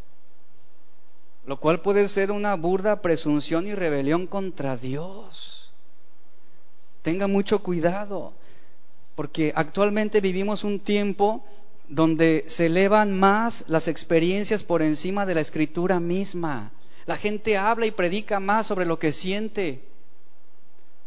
[1.46, 5.72] lo cual puede ser una burda presunción y rebelión contra Dios.
[7.04, 8.34] Tenga mucho cuidado,
[9.16, 11.46] porque actualmente vivimos un tiempo
[11.88, 16.72] donde se elevan más las experiencias por encima de la escritura misma.
[17.06, 19.84] La gente habla y predica más sobre lo que siente,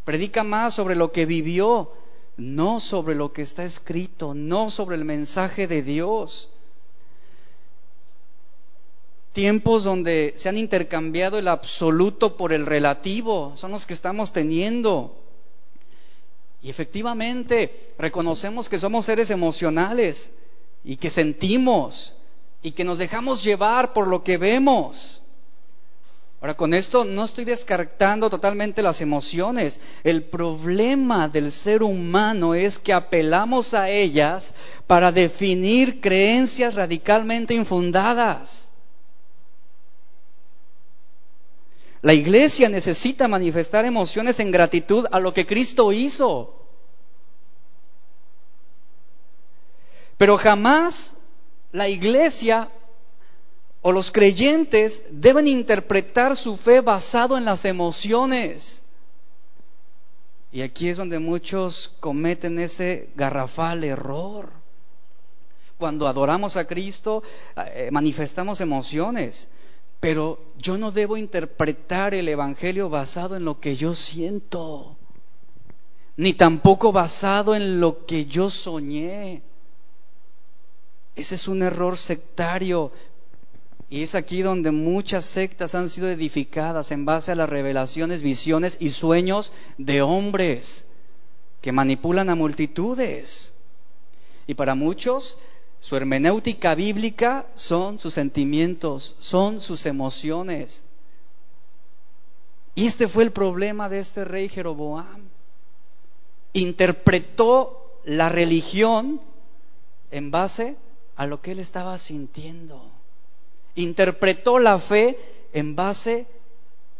[0.04, 1.92] predica más sobre lo que vivió,
[2.38, 6.48] no sobre lo que está escrito, no sobre el mensaje de Dios.
[9.32, 15.16] Tiempos donde se han intercambiado el absoluto por el relativo, son los que estamos teniendo.
[16.62, 20.32] Y efectivamente reconocemos que somos seres emocionales
[20.84, 22.14] y que sentimos
[22.62, 25.22] y que nos dejamos llevar por lo que vemos.
[26.40, 29.80] Ahora, con esto no estoy descartando totalmente las emociones.
[30.04, 34.54] El problema del ser humano es que apelamos a ellas
[34.86, 38.70] para definir creencias radicalmente infundadas.
[42.02, 46.54] La iglesia necesita manifestar emociones en gratitud a lo que Cristo hizo.
[50.16, 51.16] Pero jamás
[51.72, 52.70] la iglesia
[53.82, 58.82] o los creyentes deben interpretar su fe basado en las emociones.
[60.50, 64.50] Y aquí es donde muchos cometen ese garrafal error.
[65.76, 67.22] Cuando adoramos a Cristo,
[67.56, 69.48] eh, manifestamos emociones,
[70.00, 74.96] pero yo no debo interpretar el Evangelio basado en lo que yo siento.
[76.16, 79.40] ni tampoco basado en lo que yo soñé.
[81.14, 82.90] Ese es un error sectario.
[83.90, 88.76] Y es aquí donde muchas sectas han sido edificadas en base a las revelaciones, visiones
[88.80, 90.84] y sueños de hombres
[91.62, 93.54] que manipulan a multitudes.
[94.46, 95.38] Y para muchos,
[95.80, 100.84] su hermenéutica bíblica son sus sentimientos, son sus emociones.
[102.74, 105.28] Y este fue el problema de este rey Jeroboam.
[106.52, 109.20] Interpretó la religión
[110.10, 110.76] en base
[111.16, 112.97] a lo que él estaba sintiendo.
[113.78, 115.16] Interpretó la fe
[115.52, 116.26] en base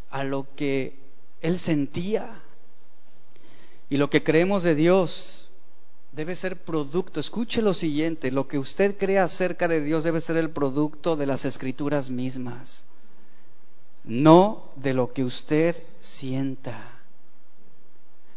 [0.09, 0.95] a lo que
[1.41, 2.41] él sentía.
[3.89, 5.49] Y lo que creemos de Dios
[6.13, 7.19] debe ser producto.
[7.19, 11.25] Escuche lo siguiente, lo que usted cree acerca de Dios debe ser el producto de
[11.25, 12.85] las escrituras mismas,
[14.05, 16.97] no de lo que usted sienta.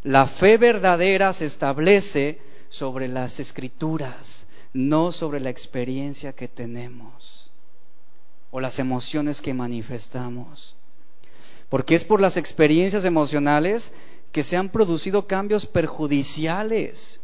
[0.03, 2.41] La fe verdadera se establece
[2.71, 7.42] sobre las escrituras, no sobre la experiencia que tenemos
[8.53, 10.77] o las emociones que manifestamos.
[11.69, 13.91] Porque es por las experiencias emocionales
[14.31, 17.21] que se han producido cambios perjudiciales.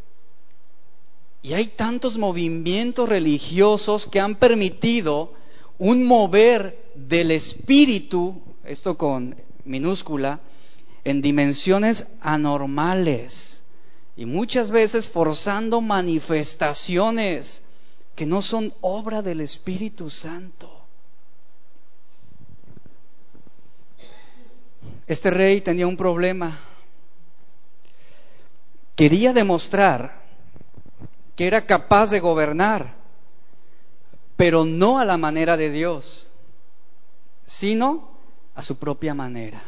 [1.41, 5.33] Y hay tantos movimientos religiosos que han permitido
[5.77, 10.41] un mover del espíritu, esto con minúscula,
[11.05, 13.63] en dimensiones anormales
[14.17, 17.63] y muchas veces forzando manifestaciones
[18.15, 20.78] que no son obra del Espíritu Santo.
[25.07, 26.59] Este rey tenía un problema.
[28.95, 30.21] Quería demostrar
[31.35, 32.95] que era capaz de gobernar,
[34.35, 36.31] pero no a la manera de Dios,
[37.45, 38.11] sino
[38.55, 39.61] a su propia manera.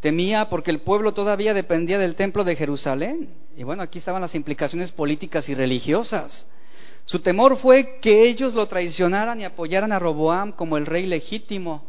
[0.00, 3.34] Temía porque el pueblo todavía dependía del templo de Jerusalén.
[3.56, 6.46] Y bueno, aquí estaban las implicaciones políticas y religiosas.
[7.06, 11.84] Su temor fue que ellos lo traicionaran y apoyaran a Roboam como el rey legítimo.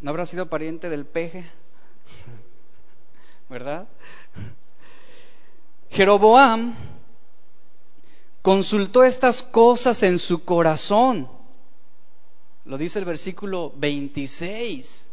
[0.00, 1.44] ¿No habrá sido pariente del peje?
[3.50, 3.86] ¿Verdad?
[5.90, 6.74] Jeroboam
[8.40, 11.28] consultó estas cosas en su corazón.
[12.64, 15.10] Lo dice el versículo 26.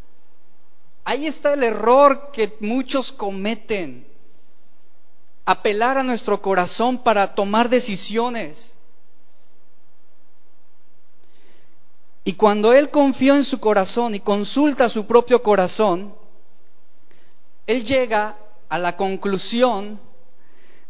[1.04, 4.11] Ahí está el error que muchos cometen.
[5.46, 8.76] Apelar a nuestro corazón para tomar decisiones.
[12.24, 16.16] Y cuando él confió en su corazón y consulta su propio corazón,
[17.66, 18.38] él llega
[18.70, 20.00] a la conclusión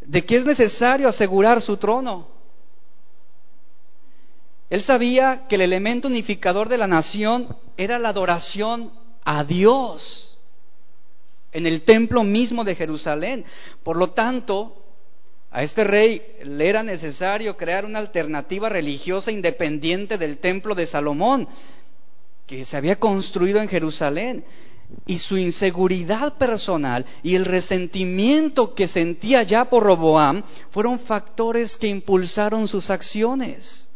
[0.02, 2.28] de que es necesario asegurar su trono.
[4.70, 8.92] Él sabía que el elemento unificador de la nación era la adoración
[9.24, 10.31] a Dios
[11.52, 13.46] en el templo mismo de Jerusalén.
[13.84, 14.82] Por lo tanto,
[15.52, 21.48] a este rey le era necesario crear una alternativa religiosa independiente del templo de Salomón,
[22.48, 24.46] que se había construido en Jerusalén.
[25.06, 31.88] Y su inseguridad personal y el resentimiento que sentía ya por Roboam fueron factores que
[31.88, 33.88] impulsaron sus acciones.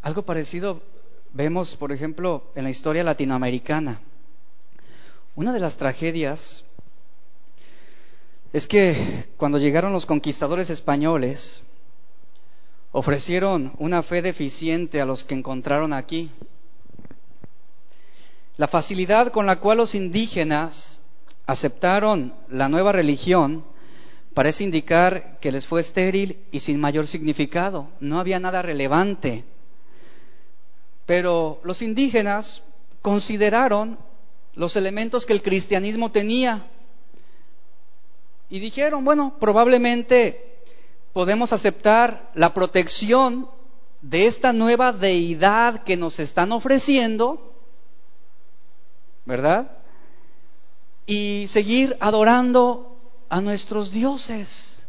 [0.00, 0.82] Algo parecido
[1.34, 4.00] vemos, por ejemplo, en la historia latinoamericana.
[5.36, 6.64] Una de las tragedias
[8.52, 11.64] es que cuando llegaron los conquistadores españoles,
[12.92, 16.30] ofrecieron una fe deficiente a los que encontraron aquí.
[18.56, 21.02] La facilidad con la cual los indígenas
[21.46, 23.64] aceptaron la nueva religión
[24.34, 27.88] parece indicar que les fue estéril y sin mayor significado.
[28.00, 29.44] No había nada relevante
[31.06, 32.62] pero los indígenas
[33.02, 33.98] consideraron
[34.54, 36.66] los elementos que el cristianismo tenía
[38.48, 40.60] y dijeron, bueno, probablemente
[41.12, 43.48] podemos aceptar la protección
[44.02, 47.54] de esta nueva deidad que nos están ofreciendo,
[49.24, 49.78] ¿verdad?
[51.06, 52.96] Y seguir adorando
[53.28, 54.86] a nuestros dioses.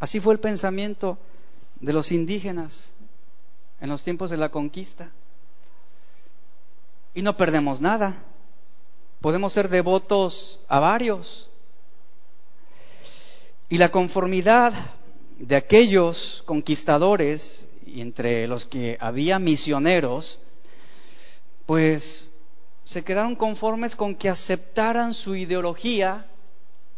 [0.00, 1.18] Así fue el pensamiento
[1.80, 2.94] de los indígenas
[3.80, 5.10] en los tiempos de la conquista.
[7.14, 8.22] Y no perdemos nada.
[9.24, 11.48] Podemos ser devotos a varios.
[13.70, 14.74] Y la conformidad
[15.38, 20.40] de aquellos conquistadores, y entre los que había misioneros,
[21.64, 22.32] pues
[22.84, 26.26] se quedaron conformes con que aceptaran su ideología,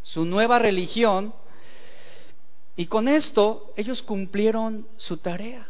[0.03, 1.33] su nueva religión,
[2.75, 5.69] y con esto ellos cumplieron su tarea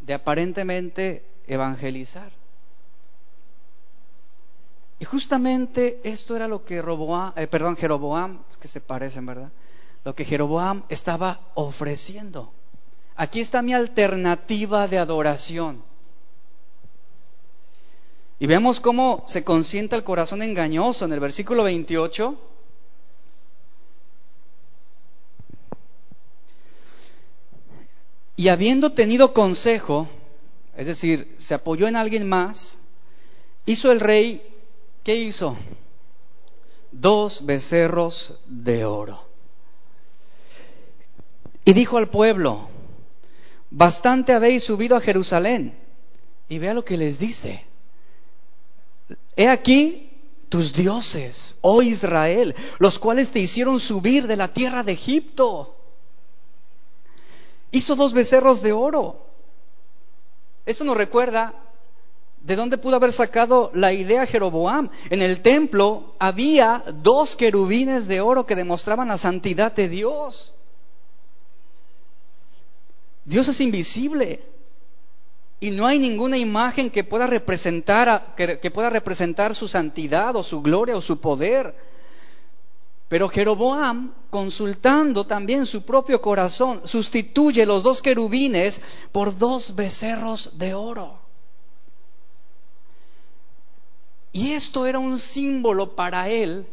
[0.00, 2.32] de aparentemente evangelizar.
[4.98, 9.50] Y justamente esto era lo que eh, Jeroboam, es que se parecen, ¿verdad?
[10.04, 12.52] Lo que Jeroboam estaba ofreciendo.
[13.16, 15.82] Aquí está mi alternativa de adoración.
[18.38, 22.36] Y vemos cómo se consienta el corazón engañoso en el versículo 28.
[28.36, 30.08] Y habiendo tenido consejo,
[30.76, 32.78] es decir, se apoyó en alguien más,
[33.64, 34.42] hizo el rey,
[35.04, 35.56] ¿qué hizo?
[36.90, 39.28] Dos becerros de oro.
[41.64, 42.68] Y dijo al pueblo,
[43.70, 45.78] bastante habéis subido a Jerusalén.
[46.48, 47.64] Y vea lo que les dice.
[49.36, 50.10] He aquí
[50.48, 55.74] tus dioses, oh Israel, los cuales te hicieron subir de la tierra de Egipto.
[57.70, 59.26] Hizo dos becerros de oro.
[60.66, 61.63] Esto nos recuerda
[62.44, 64.90] de dónde pudo haber sacado la idea Jeroboam.
[65.08, 70.54] En el templo había dos querubines de oro que demostraban la santidad de Dios.
[73.24, 74.44] Dios es invisible.
[75.58, 80.60] Y no hay ninguna imagen que pueda representar, que, pueda representar su santidad o su
[80.60, 81.74] gloria o su poder.
[83.08, 88.82] Pero Jeroboam, consultando también su propio corazón, sustituye los dos querubines
[89.12, 91.23] por dos becerros de oro.
[94.34, 96.66] Y esto era un símbolo para él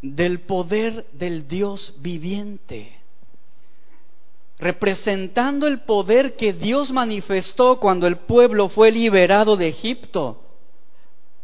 [0.00, 2.98] del poder del Dios viviente
[4.58, 10.42] representando el poder que Dios manifestó cuando el pueblo fue liberado de Egipto.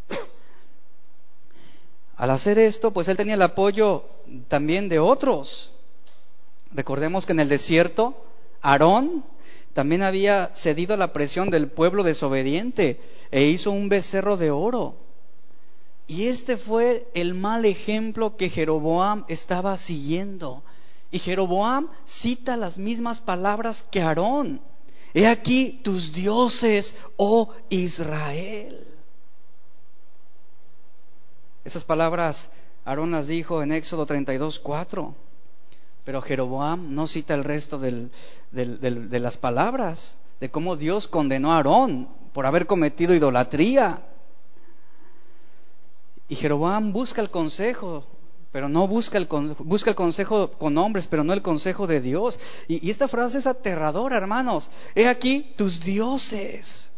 [2.17, 4.05] Al hacer esto, pues él tenía el apoyo
[4.49, 5.73] también de otros.
[6.73, 8.17] Recordemos que en el desierto,
[8.61, 9.25] Aarón
[9.75, 13.01] también había cedido a la presión del pueblo desobediente
[13.31, 14.97] e hizo un becerro de oro.
[16.07, 20.63] Y este fue el mal ejemplo que Jeroboam estaba siguiendo.
[21.11, 24.61] Y Jeroboam cita las mismas palabras que Aarón.
[25.15, 28.87] He aquí tus dioses, oh Israel.
[31.65, 32.51] Esas palabras
[32.85, 35.15] Aarón las dijo en Éxodo 32, 4.
[36.05, 38.11] Pero Jeroboam no cita el resto de
[39.21, 44.03] las palabras, de cómo Dios condenó a Aarón por haber cometido idolatría.
[46.29, 48.07] Y Jeroboam busca el consejo
[48.55, 49.27] pero no busca el,
[49.59, 52.39] busca el consejo con hombres, pero no el consejo de Dios.
[52.69, 54.71] Y, y esta frase es aterradora, hermanos.
[54.95, 56.93] He aquí tus dioses.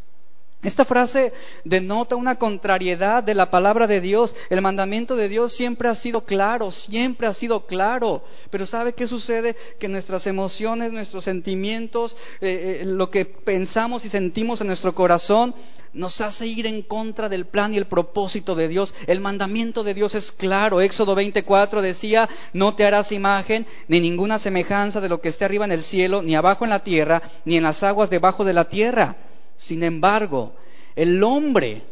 [0.66, 4.34] Esta frase denota una contrariedad de la palabra de Dios.
[4.50, 8.24] El mandamiento de Dios siempre ha sido claro, siempre ha sido claro.
[8.50, 9.54] Pero ¿sabe qué sucede?
[9.78, 15.54] Que nuestras emociones, nuestros sentimientos, eh, eh, lo que pensamos y sentimos en nuestro corazón,
[15.92, 18.92] nos hace ir en contra del plan y el propósito de Dios.
[19.06, 20.80] El mandamiento de Dios es claro.
[20.80, 25.64] Éxodo 24 decía, no te harás imagen ni ninguna semejanza de lo que esté arriba
[25.64, 28.68] en el cielo, ni abajo en la tierra, ni en las aguas debajo de la
[28.68, 29.16] tierra.
[29.56, 30.54] Sin embargo,
[30.94, 31.82] el hombre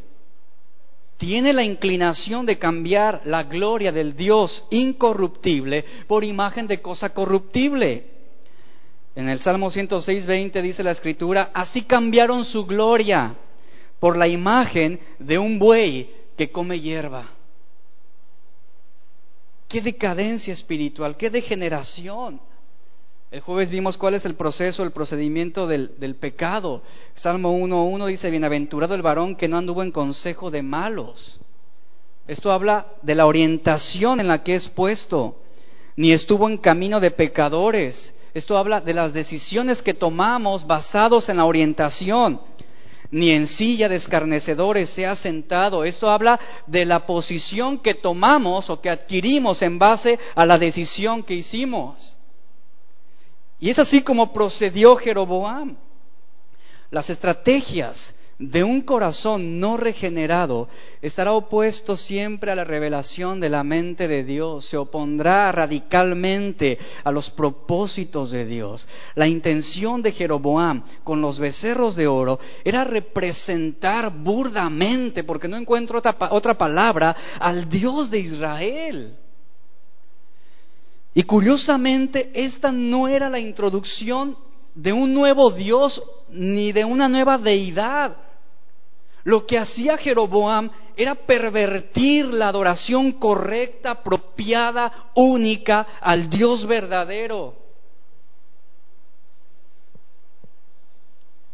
[1.16, 8.10] tiene la inclinación de cambiar la gloria del Dios incorruptible por imagen de cosa corruptible.
[9.16, 13.36] En el Salmo 106, 20 dice la escritura, así cambiaron su gloria
[14.00, 17.26] por la imagen de un buey que come hierba.
[19.68, 22.40] Qué decadencia espiritual, qué degeneración.
[23.34, 26.82] El jueves vimos cuál es el proceso, el procedimiento del, del pecado.
[27.16, 31.40] Salmo 1.1 dice, bienaventurado el varón que no anduvo en consejo de malos.
[32.28, 35.34] Esto habla de la orientación en la que es puesto,
[35.96, 38.14] ni estuvo en camino de pecadores.
[38.34, 42.40] Esto habla de las decisiones que tomamos basados en la orientación
[43.10, 45.82] ni en silla de escarnecedores se ha sentado.
[45.82, 51.24] Esto habla de la posición que tomamos o que adquirimos en base a la decisión
[51.24, 52.16] que hicimos.
[53.64, 55.78] Y es así como procedió Jeroboam.
[56.90, 60.68] Las estrategias de un corazón no regenerado
[61.00, 67.10] estará opuesto siempre a la revelación de la mente de Dios, se opondrá radicalmente a
[67.10, 68.86] los propósitos de Dios.
[69.14, 76.00] La intención de Jeroboam con los becerros de oro era representar burdamente, porque no encuentro
[76.00, 79.23] otra, otra palabra, al Dios de Israel.
[81.14, 84.36] Y curiosamente, esta no era la introducción
[84.74, 88.16] de un nuevo Dios ni de una nueva deidad.
[89.22, 97.54] Lo que hacía Jeroboam era pervertir la adoración correcta, apropiada, única al Dios verdadero.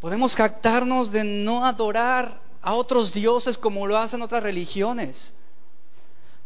[0.01, 5.35] Podemos jactarnos de no adorar a otros dioses como lo hacen otras religiones.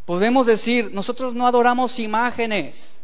[0.05, 3.04] Podemos decir, nosotros no adoramos imágenes,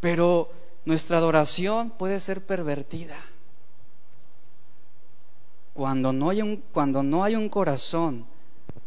[0.00, 0.50] pero
[0.84, 3.16] nuestra adoración puede ser pervertida.
[5.74, 8.26] Cuando no hay un, cuando no hay un corazón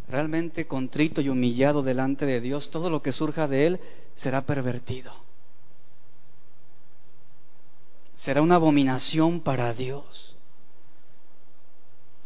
[0.09, 3.79] realmente contrito y humillado delante de Dios, todo lo que surja de él
[4.15, 5.13] será pervertido.
[8.15, 10.35] Será una abominación para Dios.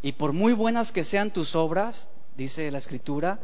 [0.01, 3.39] Y por muy buenas que sean tus obras, dice la Escritura,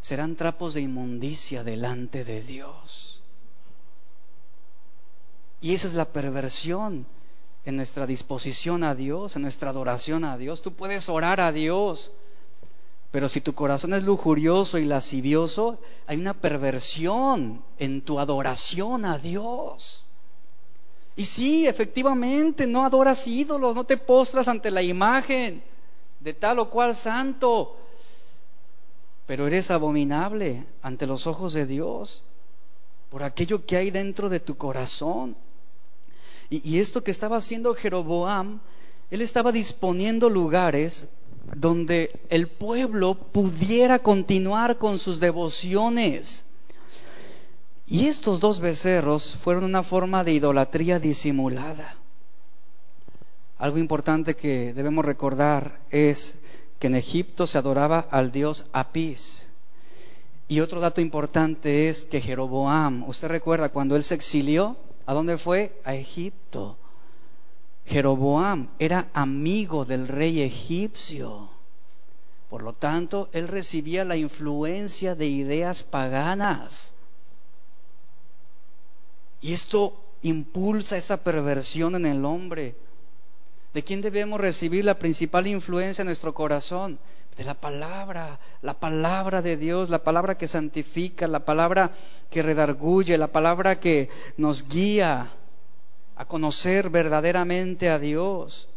[0.00, 3.09] serán trapos de inmundicia delante de Dios.
[5.60, 7.06] Y esa es la perversión
[7.64, 10.62] en nuestra disposición a Dios, en nuestra adoración a Dios.
[10.62, 12.12] Tú puedes orar a Dios,
[13.10, 19.18] pero si tu corazón es lujurioso y lascivioso, hay una perversión en tu adoración a
[19.18, 20.06] Dios.
[21.16, 25.62] Y sí, efectivamente, no adoras ídolos, no te postras ante la imagen
[26.20, 27.76] de tal o cual santo,
[29.26, 32.24] pero eres abominable ante los ojos de Dios
[33.10, 35.36] por aquello que hay dentro de tu corazón.
[36.50, 38.58] Y, esto que estaba haciendo Jeroboam,
[39.10, 41.08] él estaba disponiendo lugares
[41.54, 46.44] donde el pueblo pudiera continuar con sus devociones.
[47.86, 51.96] Y estos dos becerros fueron una forma de idolatría disimulada.
[53.58, 56.36] Algo importante que debemos recordar es
[56.80, 59.48] que en Egipto se adoraba al dios Apis.
[60.48, 64.76] Y otro dato importante es que Jeroboam, usted recuerda cuando él se exilió,
[65.10, 65.72] ¿a dónde fue?
[65.82, 66.78] A Egipto.
[67.84, 71.50] Jeroboam era amigo del rey egipcio.
[72.48, 76.94] Por lo tanto, él recibía la influencia de ideas paganas.
[79.40, 82.76] Y esto impulsa esa perversión en el hombre.
[83.74, 87.00] ¿De quién debemos recibir la principal influencia en nuestro corazón?
[87.36, 91.92] De la palabra, la palabra de Dios, la palabra que santifica, la palabra
[92.30, 95.30] que redarguye, la palabra que nos guía
[96.16, 98.68] a conocer verdaderamente a Dios.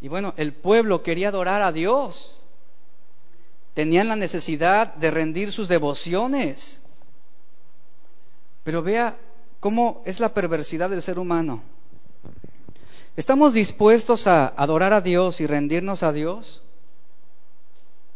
[0.00, 2.42] Y bueno, el pueblo quería adorar a Dios.
[3.74, 6.82] Tenían la necesidad de rendir sus devociones.
[8.64, 9.16] Pero vea
[9.60, 11.62] cómo es la perversidad del ser humano.
[13.16, 16.62] ¿Estamos dispuestos a adorar a Dios y rendirnos a Dios?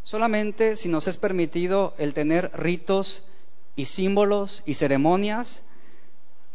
[0.06, 3.24] Solamente si nos es permitido el tener ritos
[3.74, 5.64] y símbolos y ceremonias,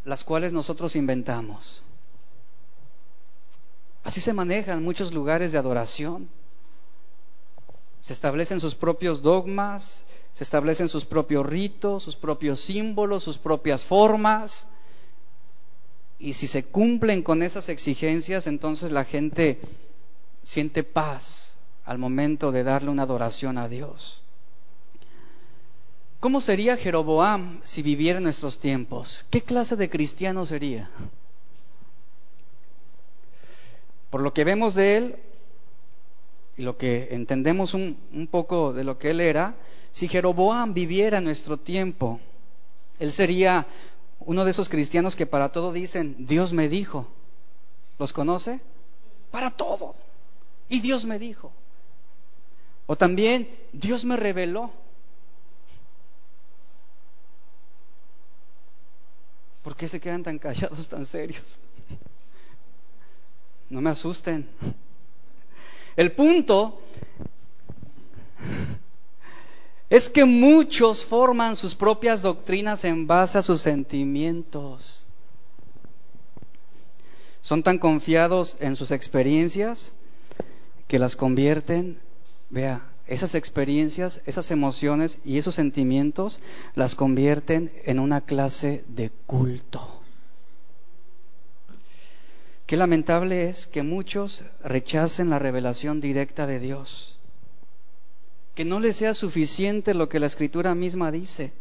[0.05, 1.83] las cuales nosotros inventamos.
[4.05, 6.29] Así se manejan muchos lugares de adoración.
[7.99, 13.83] Se establecen sus propios dogmas, se establecen sus propios ritos, sus propios símbolos, sus propias
[13.83, 14.65] formas
[16.19, 19.59] y si se cumplen con esas exigencias, entonces la gente
[20.41, 21.50] siente paz
[21.85, 24.23] al momento de darle una adoración a Dios.
[26.19, 29.25] ¿Cómo sería Jeroboam si viviera en nuestros tiempos?
[29.31, 30.89] ¿Qué clase de cristiano sería?
[34.11, 35.15] Por lo que vemos de él
[36.57, 39.55] y lo que entendemos un, un poco de lo que él era,
[39.89, 42.19] si Jeroboam viviera en nuestro tiempo,
[42.99, 43.65] él sería
[44.19, 47.07] uno de esos cristianos que para todo dicen, Dios me dijo.
[47.97, 48.59] ¿Los conoce?
[49.31, 49.95] Para todo.
[50.69, 51.51] Y Dios me dijo.
[52.91, 54.69] O también, Dios me reveló.
[59.63, 61.61] ¿Por qué se quedan tan callados, tan serios?
[63.69, 64.45] No me asusten.
[65.95, 66.81] El punto
[69.89, 75.07] es que muchos forman sus propias doctrinas en base a sus sentimientos.
[77.39, 79.93] Son tan confiados en sus experiencias
[80.89, 81.97] que las convierten,
[82.51, 86.39] vea, esas experiencias, esas emociones y esos sentimientos
[86.75, 90.01] las convierten en una clase de culto.
[92.67, 97.11] Qué lamentable es que muchos rechacen la revelación directa de Dios
[98.55, 101.53] que no les sea suficiente lo que la escritura misma dice.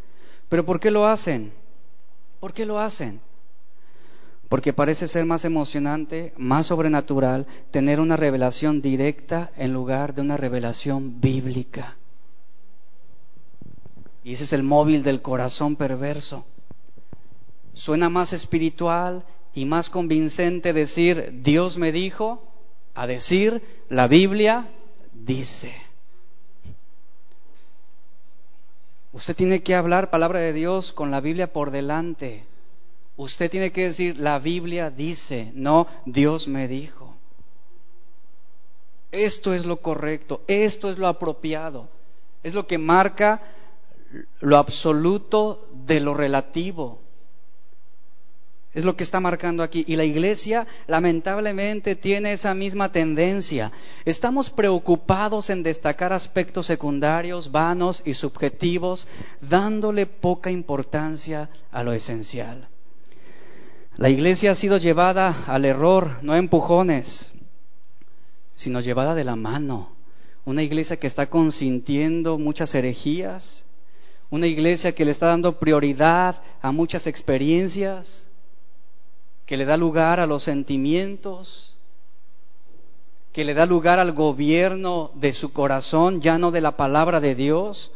[0.49, 1.53] Pero ¿por qué lo hacen?
[2.41, 3.20] ¿Por qué lo hacen?
[4.51, 10.36] Porque parece ser más emocionante, más sobrenatural, tener una revelación directa en lugar de una
[10.36, 11.96] revelación bíblica.
[14.24, 16.44] Y ese es el móvil del corazón perverso.
[17.74, 19.24] Suena más espiritual
[19.55, 22.42] y más convincente decir Dios me dijo
[22.94, 24.66] a decir la Biblia
[25.12, 25.72] dice.
[29.12, 32.51] Usted tiene que hablar palabra de Dios con la Biblia por delante.
[33.20, 37.14] Usted tiene que decir, la Biblia dice, no, Dios me dijo.
[39.12, 41.90] Esto es lo correcto, esto es lo apropiado,
[42.42, 43.42] es lo que marca
[44.40, 46.98] lo absoluto de lo relativo.
[48.72, 49.84] Es lo que está marcando aquí.
[49.86, 53.70] Y la iglesia lamentablemente tiene esa misma tendencia.
[54.06, 59.06] Estamos preocupados en destacar aspectos secundarios, vanos y subjetivos,
[59.42, 62.70] dándole poca importancia a lo esencial.
[64.01, 67.32] La iglesia ha sido llevada al error, no a empujones,
[68.55, 69.90] sino llevada de la mano.
[70.46, 73.66] Una iglesia que está consintiendo muchas herejías,
[74.30, 78.30] una iglesia que le está dando prioridad a muchas experiencias,
[79.44, 81.76] que le da lugar a los sentimientos,
[83.34, 87.34] que le da lugar al gobierno de su corazón, ya no de la palabra de
[87.34, 87.92] Dios.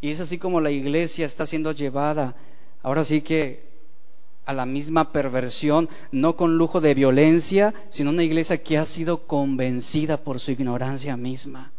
[0.00, 2.34] Y es así como la iglesia está siendo llevada,
[2.82, 3.69] ahora sí que
[4.44, 9.26] a la misma perversión, no con lujo de violencia, sino una iglesia que ha sido
[9.26, 11.72] convencida por su ignorancia misma,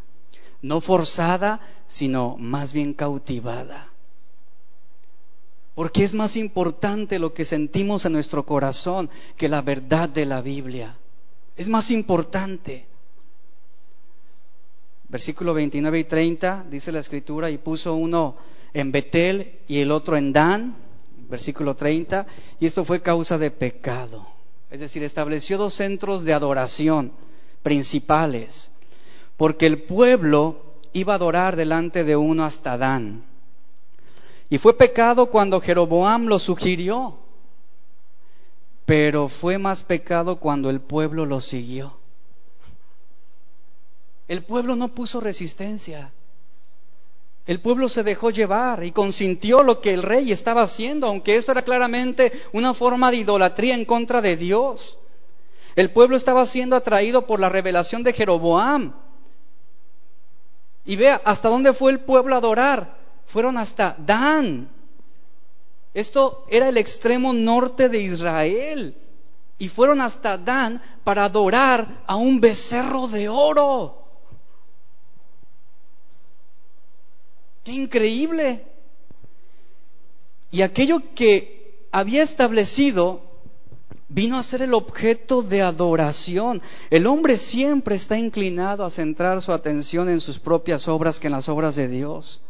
[0.62, 3.92] no forzada, sino más bien cautivada.
[5.76, 10.42] Porque es más importante lo que sentimos en nuestro corazón que la verdad de la
[10.42, 10.98] Biblia.
[11.56, 12.86] Es más importante.
[15.08, 18.36] Versículo 29 y 30 dice la escritura y puso uno
[18.74, 20.76] en Betel y el otro en Dan,
[21.30, 22.26] versículo 30,
[22.60, 24.28] y esto fue causa de pecado.
[24.70, 27.12] Es decir, estableció dos centros de adoración
[27.64, 28.72] principales,
[29.38, 33.24] porque el pueblo iba a adorar delante de uno hasta Dan.
[34.50, 37.18] Y fue pecado cuando Jeroboam lo sugirió,
[38.86, 41.98] pero fue más pecado cuando el pueblo lo siguió.
[44.28, 46.12] El pueblo no puso resistencia.
[47.52, 51.52] El pueblo se dejó llevar y consintió lo que el rey estaba haciendo, aunque esto
[51.52, 54.98] era claramente una forma de idolatría en contra de Dios.
[55.76, 58.94] El pueblo estaba siendo atraído por la revelación de Jeroboam.
[60.86, 62.98] Y vea, ¿hasta dónde fue el pueblo a adorar?
[63.26, 64.70] fueron hasta Dan.
[65.94, 68.96] Esto era el extremo norte de Israel.
[69.58, 74.01] Y fueron hasta Dan para adorar a un becerro de oro.
[77.64, 78.66] ¡Qué increíble!
[80.52, 83.22] Y aquello que había establecido
[84.10, 86.62] vino a ser el objeto de adoración.
[86.90, 91.34] El hombre siempre está inclinado a centrar su atención en sus propias obras que en
[91.34, 92.42] las obras de Dios.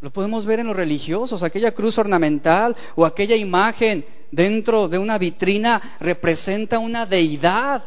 [0.00, 5.18] Lo podemos ver en los religiosos, aquella cruz ornamental o aquella imagen dentro de una
[5.18, 7.84] vitrina representa una deidad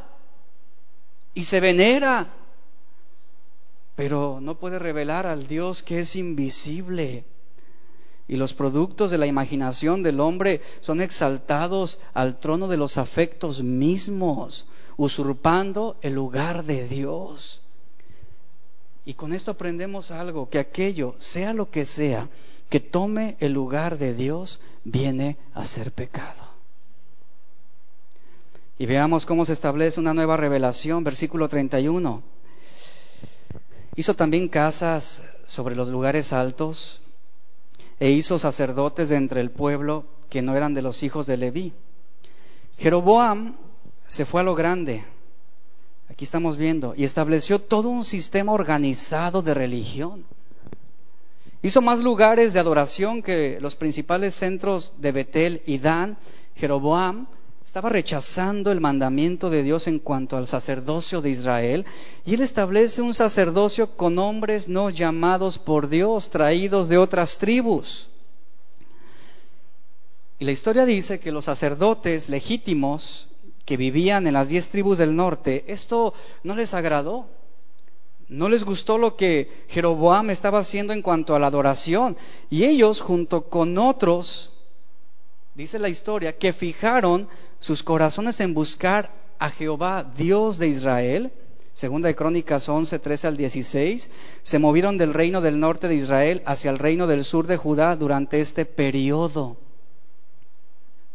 [1.34, 2.34] y se venera,
[3.98, 7.26] pero no puede revelar al Dios que es invisible.
[8.28, 13.64] Y los productos de la imaginación del hombre son exaltados al trono de los afectos
[13.64, 14.68] mismos,
[14.98, 17.64] usurpando el lugar de Dios.
[19.04, 22.30] Y con esto aprendemos algo, que aquello, sea lo que sea,
[22.70, 26.44] que tome el lugar de Dios, viene a ser pecado.
[28.78, 32.37] Y veamos cómo se establece una nueva revelación, versículo 31.
[33.98, 37.02] Hizo también casas sobre los lugares altos
[38.00, 41.74] e hizo sacerdotes de entre el pueblo que no eran de los hijos de Leví.
[42.78, 43.58] Jeroboam
[44.06, 45.04] se fue a lo grande,
[46.10, 50.26] Aquí estamos viendo, y estableció todo un sistema organizado de religión.
[51.62, 56.18] Hizo más lugares de adoración que los principales centros de Betel y Dan.
[56.56, 57.28] Jeroboam
[57.78, 61.86] estaba rechazando el mandamiento de Dios en cuanto al sacerdocio de Israel,
[62.26, 68.10] y él establece un sacerdocio con hombres no llamados por Dios, traídos de otras tribus.
[70.40, 73.28] Y la historia dice que los sacerdotes legítimos
[73.64, 77.28] que vivían en las diez tribus del norte, esto no les agradó.
[78.28, 82.18] No les gustó lo que Jeroboam estaba haciendo en cuanto a la adoración.
[82.50, 84.57] Y ellos, junto con otros,
[85.58, 87.28] dice la historia, que fijaron
[87.60, 91.32] sus corazones en buscar a Jehová, Dios de Israel,
[91.74, 94.10] segunda de Crónicas 11, 13 al 16,
[94.44, 97.96] se movieron del reino del norte de Israel hacia el reino del sur de Judá
[97.96, 99.58] durante este periodo.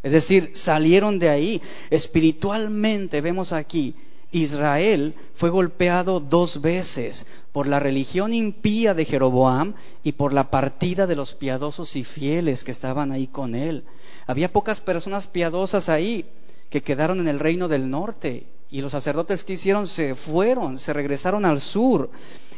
[0.03, 1.63] Es decir, salieron de ahí.
[1.91, 3.95] Espiritualmente vemos aquí,
[4.33, 11.07] Israel fue golpeado dos veces por la religión impía de Jeroboam y por la partida
[11.07, 13.85] de los piadosos y fieles que estaban ahí con él.
[14.27, 16.27] Había pocas personas piadosas ahí
[16.71, 20.95] que quedaron en el reino del norte y los sacerdotes que hicieron se fueron, se
[20.95, 22.11] regresaron al sur.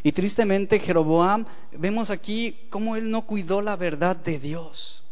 [0.04, 5.03] Y tristemente Jeroboam, vemos aquí cómo él no cuidó la verdad de Dios.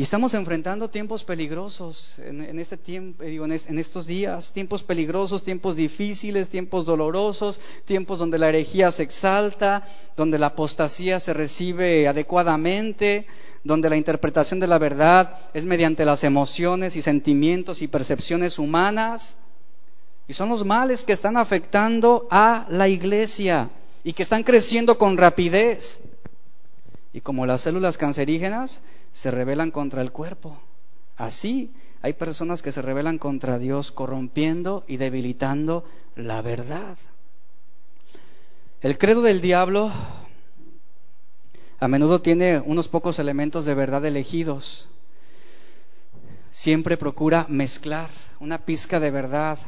[0.00, 5.42] Y estamos enfrentando tiempos peligrosos en, este tiempo, digo, en, en, estos días, tiempos peligrosos,
[5.42, 9.86] tiempos difíciles, tiempos dolorosos, tiempos donde la herejía se exalta,
[10.16, 13.26] donde la apostasía se recibe adecuadamente,
[13.62, 19.36] donde la interpretación de la verdad es mediante las emociones y sentimientos y percepciones humanas.
[20.26, 23.68] Y son los males que están afectando a la iglesia
[24.02, 26.00] y que están creciendo con rapidez.
[27.12, 28.80] Y como las células cancerígenas
[29.12, 30.60] se rebelan contra el cuerpo,
[31.16, 35.84] así hay personas que se rebelan contra Dios, corrompiendo y debilitando
[36.16, 36.96] la verdad.
[38.80, 39.92] El credo del diablo
[41.78, 44.88] a menudo tiene unos pocos elementos de verdad elegidos.
[46.50, 49.58] Siempre procura mezclar una pizca de verdad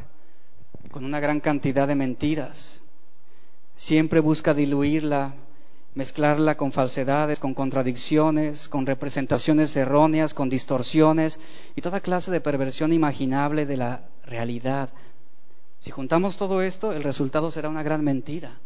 [0.91, 2.83] con una gran cantidad de mentiras.
[3.77, 5.35] Siempre busca diluirla,
[5.95, 11.39] mezclarla con falsedades, con contradicciones, con representaciones erróneas, con distorsiones
[11.77, 14.91] y toda clase de perversión imaginable de la realidad.
[15.79, 18.59] Si juntamos todo esto, el resultado será una gran mentira.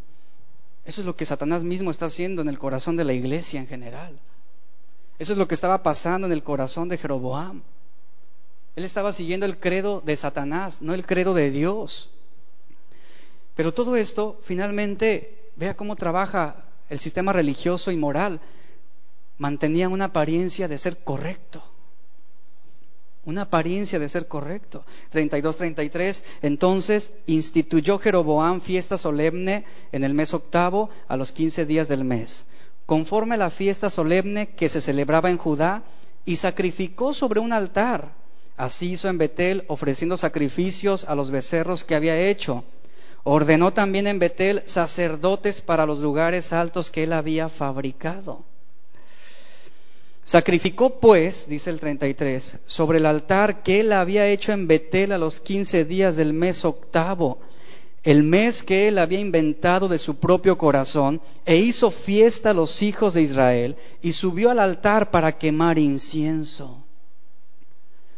[0.85, 3.67] Eso es lo que Satanás mismo está haciendo en el corazón de la iglesia en
[3.67, 4.17] general.
[5.19, 7.61] Eso es lo que estaba pasando en el corazón de Jeroboam.
[8.75, 12.09] Él estaba siguiendo el credo de Satanás, no el credo de Dios.
[13.55, 18.39] Pero todo esto, finalmente, vea cómo trabaja el sistema religioso y moral.
[19.37, 21.63] Mantenía una apariencia de ser correcto
[23.27, 24.85] una apariencia de ser correcto.
[25.13, 32.05] 32-33, entonces instituyó Jeroboam fiesta solemne en el mes octavo a los quince días del
[32.05, 32.45] mes,
[32.85, 35.83] conforme a la fiesta solemne que se celebraba en Judá,
[36.23, 38.13] y sacrificó sobre un altar.
[38.55, 42.63] Así hizo en Betel, ofreciendo sacrificios a los becerros que había hecho.
[43.29, 48.45] Ordenó también en Betel sacerdotes para los lugares altos que él había fabricado.
[50.23, 55.17] Sacrificó pues, dice el 33, sobre el altar que él había hecho en Betel a
[55.17, 57.39] los quince días del mes octavo,
[58.03, 62.81] el mes que él había inventado de su propio corazón, e hizo fiesta a los
[62.81, 66.86] hijos de Israel, y subió al altar para quemar incienso.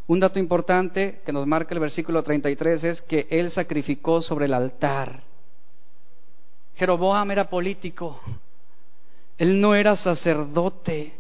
[0.10, 4.56] Un dato importante que nos marca el versículo 33 es que él sacrificó sobre el
[4.56, 5.22] altar.
[6.78, 8.20] Jeroboam era político,
[9.38, 11.14] él no era sacerdote.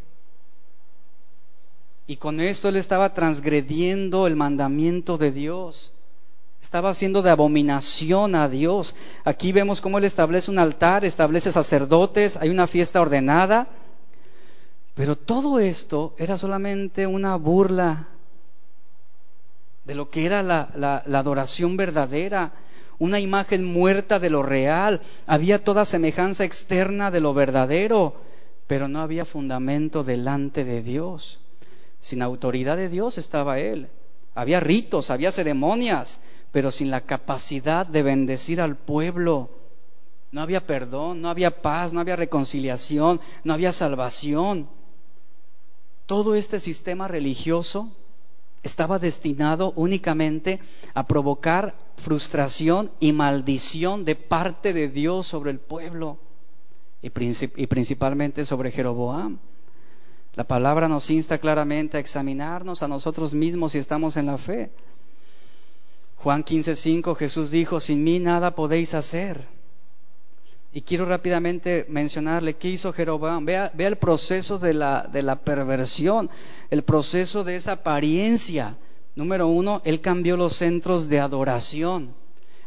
[2.07, 5.93] Y con esto él estaba transgrediendo el mandamiento de Dios.
[6.59, 8.95] Estaba haciendo de abominación a Dios.
[9.23, 13.67] Aquí vemos cómo él establece un altar, establece sacerdotes, hay una fiesta ordenada.
[14.95, 18.07] Pero todo esto era solamente una burla
[19.89, 22.51] de lo que era la, la, adoración verdadera,
[22.99, 25.01] una imagen muerta de lo real.
[25.25, 28.13] Había toda semejanza externa de lo verdadero,
[28.67, 31.39] pero no había fundamento delante de Dios.
[32.01, 33.87] Sin autoridad de Dios estaba él.
[34.35, 36.19] Había ritos, había ceremonias,
[36.51, 39.49] pero sin la capacidad de bendecir al pueblo.
[40.31, 44.69] No había perdón, no había paz, no había reconciliación, no había salvación.
[46.05, 47.91] Todo este sistema religioso
[48.63, 50.59] estaba destinado únicamente
[50.93, 56.17] a provocar frustración y maldición de parte de Dios sobre el pueblo
[57.01, 59.37] y, principalmente sobre Jeroboam.
[60.35, 64.71] La palabra nos insta claramente a examinarnos a nosotros mismos si estamos en la fe.
[66.17, 69.58] Juan 15:5 Jesús dijo, sin mí nada podéis hacer.
[70.71, 73.45] Y quiero rápidamente mencionarle qué hizo Jeroboam.
[73.45, 76.29] Vea, vea el proceso de la, de la perversión,
[76.69, 78.77] el proceso de esa apariencia.
[79.15, 82.13] Número uno, él cambió los centros de adoración.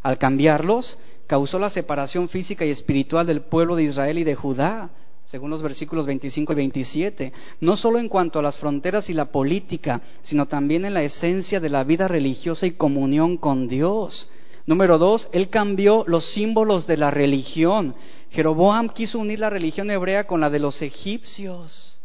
[0.02, 0.98] Al cambiarlos,
[1.28, 4.90] causó la separación física y espiritual del pueblo de Israel y de Judá
[5.24, 9.26] según los versículos 25 y 27, no solo en cuanto a las fronteras y la
[9.26, 14.28] política, sino también en la esencia de la vida religiosa y comunión con Dios.
[14.66, 17.94] Número dos, él cambió los símbolos de la religión.
[18.30, 22.00] Jeroboam quiso unir la religión hebrea con la de los egipcios.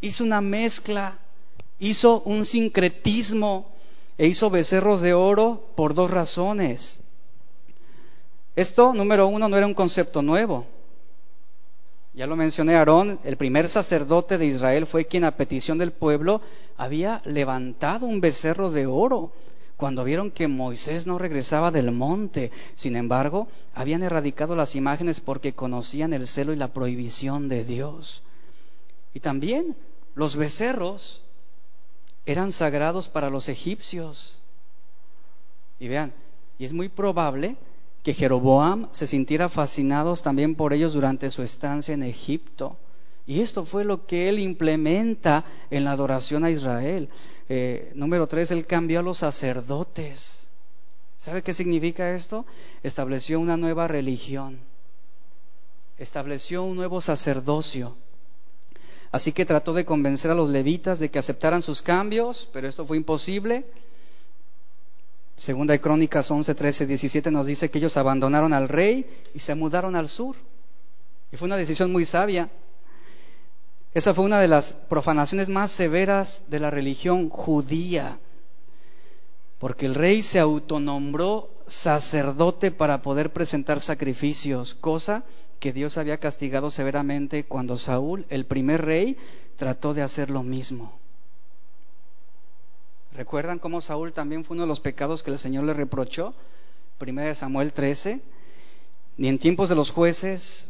[0.00, 1.18] Hizo una mezcla,
[1.78, 3.72] hizo un sincretismo
[4.18, 7.00] e hizo becerros de oro por dos razones.
[8.54, 10.66] Esto, número uno, no era un concepto nuevo.
[12.12, 16.40] Ya lo mencioné, Aarón, el primer sacerdote de Israel, fue quien a petición del pueblo
[16.76, 19.32] había levantado un becerro de oro
[19.76, 22.50] cuando vieron que Moisés no regresaba del monte.
[22.74, 28.22] Sin embargo, habían erradicado las imágenes porque conocían el celo y la prohibición de Dios.
[29.12, 29.76] Y también
[30.14, 31.22] los becerros
[32.26, 34.40] eran sagrados para los egipcios.
[35.78, 36.12] Y vean,
[36.58, 37.56] y es muy probable
[38.02, 42.76] que Jeroboam se sintiera fascinado también por ellos durante su estancia en Egipto.
[43.26, 47.08] Y esto fue lo que él implementa en la adoración a Israel.
[47.48, 50.48] Eh, número tres, él cambió a los sacerdotes.
[51.18, 52.44] ¿Sabe qué significa esto?
[52.82, 54.60] Estableció una nueva religión.
[55.98, 57.96] Estableció un nuevo sacerdocio.
[59.12, 62.84] Así que trató de convencer a los levitas de que aceptaran sus cambios, pero esto
[62.84, 63.64] fue imposible.
[65.36, 69.54] Segunda de Crónicas 11, 13, 17 nos dice que ellos abandonaron al rey y se
[69.54, 70.36] mudaron al sur.
[71.32, 72.50] Y fue una decisión muy sabia.
[73.94, 78.18] Esa fue una de las profanaciones más severas de la religión judía,
[79.58, 85.22] porque el rey se autonombró sacerdote para poder presentar sacrificios, cosa
[85.60, 89.16] que Dios había castigado severamente cuando Saúl, el primer rey,
[89.56, 90.98] trató de hacer lo mismo.
[93.14, 96.34] ¿Recuerdan cómo Saúl también fue uno de los pecados que el Señor le reprochó?
[96.98, 98.20] Primera de Samuel 13.
[99.16, 100.68] Ni en tiempos de los jueces,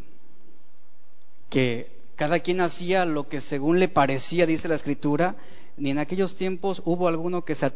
[1.48, 5.36] que cada quien hacía lo que según le parecía, dice la escritura,
[5.76, 7.66] ni en aquellos tiempos hubo alguno que se,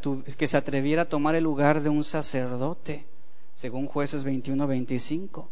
[0.56, 3.04] atreviera a tomar el lugar de un sacerdote,
[3.54, 5.46] según jueces 21-25.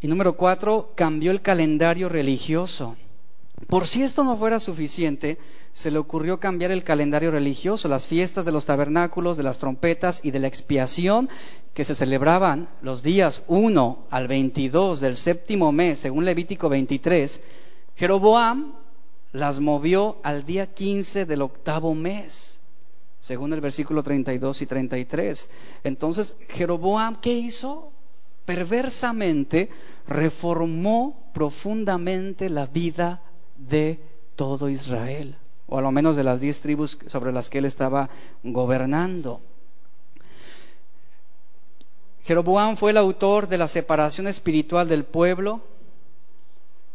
[0.00, 2.96] Y número cuatro, cambió el calendario religioso.
[3.68, 5.38] Por si esto no fuera suficiente,
[5.74, 10.20] se le ocurrió cambiar el calendario religioso, las fiestas de los tabernáculos, de las trompetas
[10.22, 11.28] y de la expiación
[11.74, 17.42] que se celebraban los días 1 al 22 del séptimo mes, según Levítico 23,
[17.96, 18.74] Jeroboam
[19.32, 22.60] las movió al día 15 del octavo mes,
[23.18, 25.50] según el versículo 32 y 33.
[25.82, 27.90] Entonces, Jeroboam, ¿qué hizo?
[28.44, 29.70] Perversamente
[30.06, 33.22] reformó profundamente la vida
[33.56, 33.98] de
[34.36, 38.10] todo Israel o a lo menos de las diez tribus sobre las que él estaba
[38.42, 39.40] gobernando.
[42.24, 45.60] Jeroboam fue el autor de la separación espiritual del pueblo,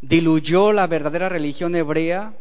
[0.02, 2.34] diluyó la verdadera religión hebrea,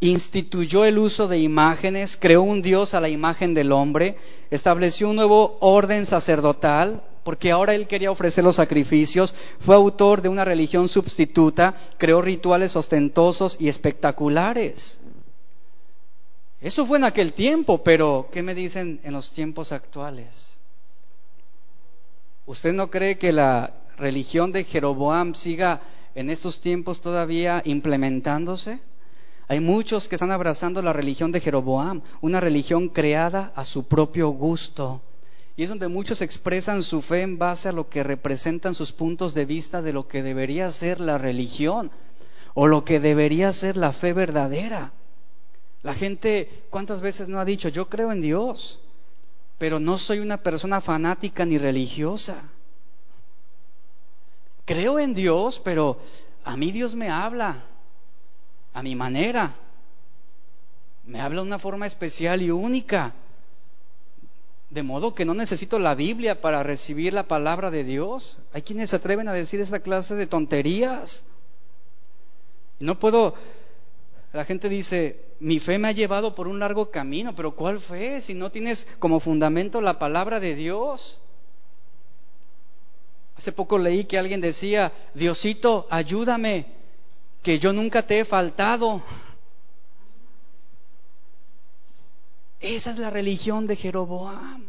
[0.00, 4.16] instituyó el uso de imágenes, creó un Dios a la imagen del hombre,
[4.50, 10.28] estableció un nuevo orden sacerdotal, porque ahora él quería ofrecer los sacrificios, fue autor de
[10.28, 15.00] una religión sustituta, creó rituales ostentosos y espectaculares.
[16.66, 20.58] Eso fue en aquel tiempo, pero ¿qué me dicen en los tiempos actuales?
[22.44, 25.80] ¿Usted no cree que la religión de Jeroboam siga
[26.16, 28.80] en estos tiempos todavía implementándose?
[29.46, 34.30] Hay muchos que están abrazando la religión de Jeroboam, una religión creada a su propio
[34.30, 35.02] gusto.
[35.56, 39.34] Y es donde muchos expresan su fe en base a lo que representan sus puntos
[39.34, 41.92] de vista de lo que debería ser la religión
[42.54, 44.90] o lo que debería ser la fe verdadera.
[45.86, 48.80] La gente, ¿cuántas veces no ha dicho, yo creo en Dios,
[49.56, 52.42] pero no soy una persona fanática ni religiosa?
[54.64, 56.00] Creo en Dios, pero
[56.42, 57.62] a mí Dios me habla,
[58.74, 59.54] a mi manera.
[61.04, 63.14] Me habla de una forma especial y única.
[64.70, 68.38] De modo que no necesito la Biblia para recibir la palabra de Dios.
[68.52, 71.24] Hay quienes se atreven a decir esa clase de tonterías.
[72.80, 73.36] No puedo,
[74.32, 78.20] la gente dice, mi fe me ha llevado por un largo camino, pero ¿cuál fe
[78.20, 81.20] si no tienes como fundamento la palabra de Dios?
[83.36, 86.66] Hace poco leí que alguien decía, Diosito, ayúdame,
[87.42, 89.02] que yo nunca te he faltado.
[92.60, 94.64] Esa es la religión de Jeroboam,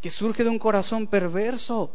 [0.00, 1.90] que surge de un corazón perverso.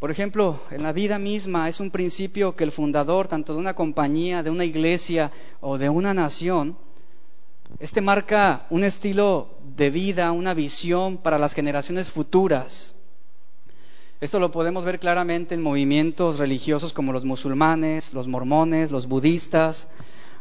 [0.00, 3.74] Por ejemplo, en la vida misma es un principio que el fundador, tanto de una
[3.74, 5.30] compañía, de una iglesia
[5.60, 6.74] o de una nación,
[7.78, 12.94] este marca un estilo de vida, una visión para las generaciones futuras.
[14.22, 19.88] Esto lo podemos ver claramente en movimientos religiosos como los musulmanes, los mormones, los budistas,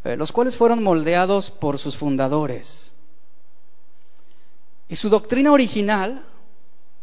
[0.05, 2.93] eh, los cuales fueron moldeados por sus fundadores.
[4.87, 6.23] Y su doctrina original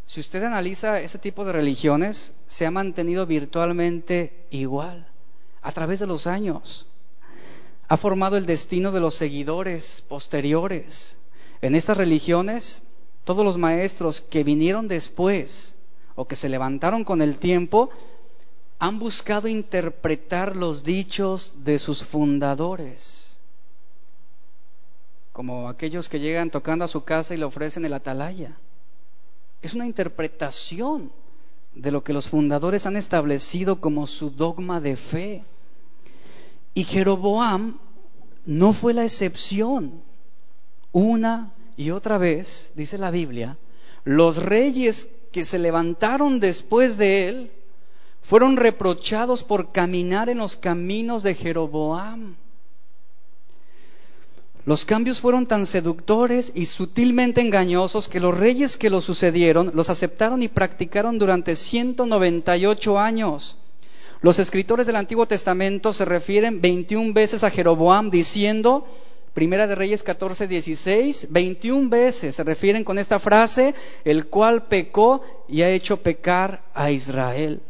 [0.07, 5.09] si usted analiza ese tipo de religiones, se ha mantenido virtualmente igual
[5.63, 6.87] a través de los años.
[7.89, 11.19] Ha formado el destino de los seguidores posteriores.
[11.61, 12.83] En estas religiones,
[13.25, 15.75] todos los maestros que vinieron después
[16.15, 17.91] o que se levantaron con el tiempo,
[18.79, 23.41] han buscado interpretar los dichos de sus fundadores,
[25.33, 28.57] como aquellos que llegan tocando a su casa y le ofrecen el atalaya
[29.67, 31.13] es una interpretación
[31.75, 35.45] de lo que los fundadores han establecido como su dogma de fe.
[36.73, 37.79] Y Jeroboam
[38.45, 40.03] no fue la excepción.
[40.93, 43.59] Una y otra vez, dice la Biblia,
[44.05, 47.51] los reyes que se levantaron después de él
[48.23, 52.37] fueron reprochados por caminar en los caminos de Jeroboam.
[54.67, 59.91] Los cambios fueron tan seductores y sutilmente engañosos que los reyes que los sucedieron los
[59.91, 63.57] aceptaron y practicaron durante 198 años.
[64.23, 68.89] Los escritores del Antiguo Testamento se refieren 21 veces a Jeroboam diciendo,
[69.35, 73.73] Primera de Reyes 14, 16, 21 veces se refieren con esta frase,
[74.05, 77.63] el cual pecó y ha hecho pecar a Israel,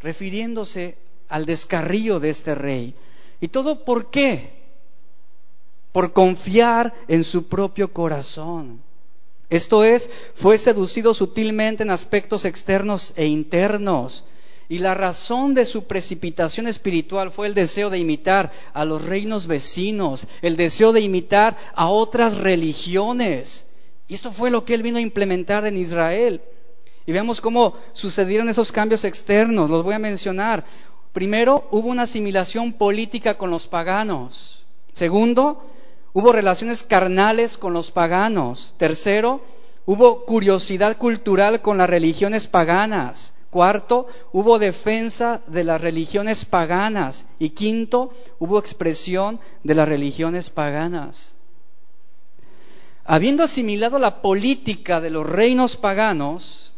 [0.00, 0.96] refiriéndose
[1.28, 2.94] al descarrío de este rey.
[3.42, 4.55] ¿Y todo por qué?
[5.96, 8.82] Por confiar en su propio corazón.
[9.48, 14.26] Esto es, fue seducido sutilmente en aspectos externos e internos.
[14.68, 19.46] Y la razón de su precipitación espiritual fue el deseo de imitar a los reinos
[19.46, 23.64] vecinos, el deseo de imitar a otras religiones.
[24.06, 26.42] Y esto fue lo que él vino a implementar en Israel.
[27.06, 30.62] Y vemos cómo sucedieron esos cambios externos, los voy a mencionar.
[31.14, 34.62] Primero, hubo una asimilación política con los paganos.
[34.92, 35.62] Segundo,
[36.16, 38.72] Hubo relaciones carnales con los paganos.
[38.78, 39.42] Tercero,
[39.84, 43.34] hubo curiosidad cultural con las religiones paganas.
[43.50, 47.26] Cuarto, hubo defensa de las religiones paganas.
[47.38, 51.36] Y quinto, hubo expresión de las religiones paganas.
[53.04, 56.72] Habiendo asimilado la política de los reinos paganos,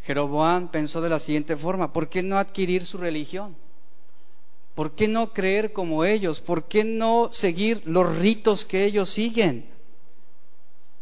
[0.00, 3.54] Jeroboam pensó de la siguiente forma, ¿por qué no adquirir su religión?
[4.74, 6.40] ¿Por qué no creer como ellos?
[6.40, 9.70] ¿Por qué no seguir los ritos que ellos siguen?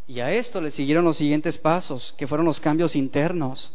[0.09, 3.75] Y a esto le siguieron los siguientes pasos, que fueron los cambios internos.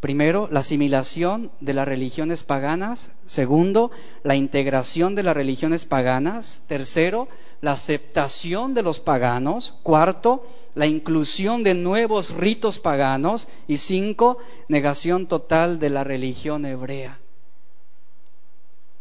[0.00, 3.10] Primero, la asimilación de las religiones paganas.
[3.26, 3.90] Segundo,
[4.22, 6.62] la integración de las religiones paganas.
[6.66, 7.28] Tercero,
[7.60, 9.74] la aceptación de los paganos.
[9.82, 13.48] Cuarto, la inclusión de nuevos ritos paganos.
[13.66, 17.18] Y cinco, negación total de la religión hebrea.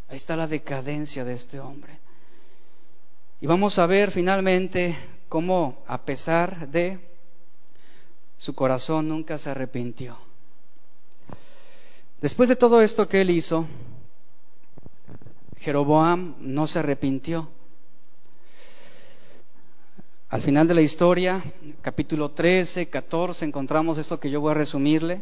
[0.10, 2.00] Ahí está la decadencia de este hombre.
[3.42, 4.98] Y vamos a ver finalmente
[5.30, 7.00] cómo, a pesar de
[8.38, 10.18] su corazón, nunca se arrepintió.
[12.22, 13.68] Después de todo esto que él hizo,
[15.58, 17.50] Jeroboam no se arrepintió.
[20.30, 21.44] Al final de la historia,
[21.82, 25.22] capítulo 13, 14, encontramos esto que yo voy a resumirle.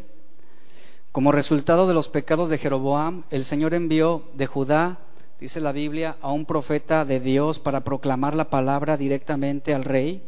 [1.16, 4.98] Como resultado de los pecados de Jeroboam, el Señor envió de Judá,
[5.40, 10.22] dice la Biblia, a un profeta de Dios para proclamar la palabra directamente al rey.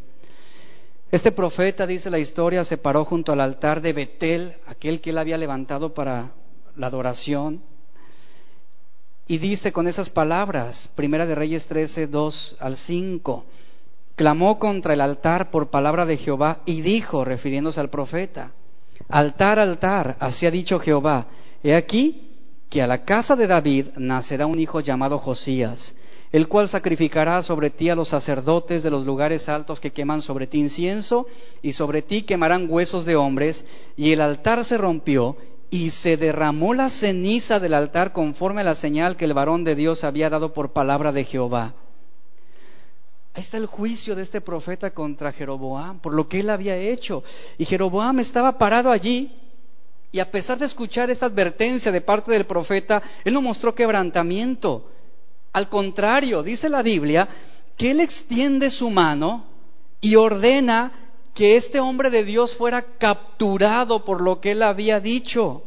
[1.10, 5.18] Este profeta, dice la historia, se paró junto al altar de Betel, aquel que él
[5.18, 6.32] había levantado para
[6.74, 7.60] la adoración,
[9.26, 13.44] y dice con esas palabras, Primera de Reyes 13, 2 al 5,
[14.16, 18.52] clamó contra el altar por palabra de Jehová y dijo, refiriéndose al profeta,
[19.08, 21.26] Altar, altar, así ha dicho Jehová.
[21.62, 22.28] He aquí
[22.68, 25.94] que a la casa de David nacerá un hijo llamado Josías,
[26.32, 30.46] el cual sacrificará sobre ti a los sacerdotes de los lugares altos que queman sobre
[30.46, 31.26] ti incienso,
[31.62, 33.64] y sobre ti quemarán huesos de hombres,
[33.96, 35.36] y el altar se rompió,
[35.70, 39.74] y se derramó la ceniza del altar conforme a la señal que el varón de
[39.74, 41.74] Dios había dado por palabra de Jehová.
[43.38, 47.22] Ahí está el juicio de este profeta contra Jeroboam por lo que él había hecho.
[47.56, 49.30] Y Jeroboam estaba parado allí
[50.10, 54.90] y a pesar de escuchar esta advertencia de parte del profeta, él no mostró quebrantamiento.
[55.52, 57.28] Al contrario, dice la Biblia
[57.76, 59.44] que él extiende su mano
[60.00, 65.62] y ordena que este hombre de Dios fuera capturado por lo que él había dicho.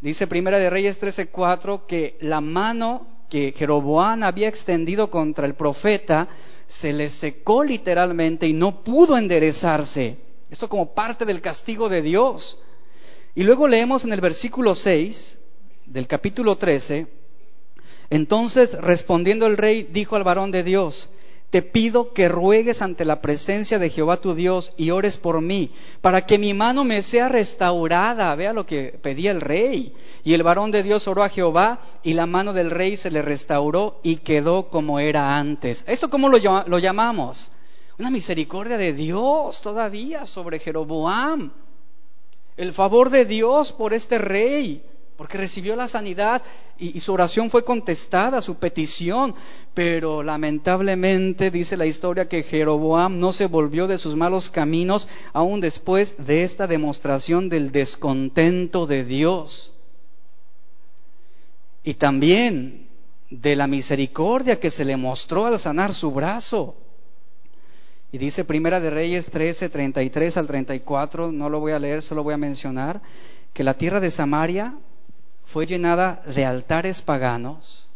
[0.00, 6.28] Dice Primera de Reyes 13:4 que la mano que Jeroboam había extendido contra el profeta
[6.66, 10.18] se le secó literalmente y no pudo enderezarse.
[10.50, 12.58] Esto como parte del castigo de Dios.
[13.34, 15.38] Y luego leemos en el versículo 6
[15.86, 17.06] del capítulo 13,
[18.10, 21.10] entonces respondiendo el rey dijo al varón de Dios,
[21.50, 25.70] te pido que ruegues ante la presencia de Jehová tu Dios y ores por mí,
[26.00, 28.34] para que mi mano me sea restaurada.
[28.34, 29.94] Vea lo que pedía el rey.
[30.26, 33.22] Y el varón de Dios oró a Jehová y la mano del rey se le
[33.22, 35.84] restauró y quedó como era antes.
[35.86, 37.52] ¿Esto cómo lo, llamamos?
[37.96, 41.52] Una misericordia de Dios todavía sobre Jeroboam.
[42.56, 44.82] El favor de Dios por este rey
[45.16, 46.42] porque recibió la sanidad
[46.76, 49.32] y, su oración fue contestada, su petición,
[49.74, 55.60] pero lamentablemente dice la historia que Jeroboam no se volvió de sus malos caminos aún
[55.60, 59.74] después de esta demostración del descontento de Dios.
[61.86, 62.88] Y también
[63.30, 66.74] de la misericordia que se le mostró al sanar su brazo.
[68.10, 72.24] Y dice Primera de Reyes 13, 33 al 34, no lo voy a leer, solo
[72.24, 73.00] voy a mencionar
[73.52, 74.74] que la tierra de Samaria
[75.44, 77.88] fue llenada de altares paganos.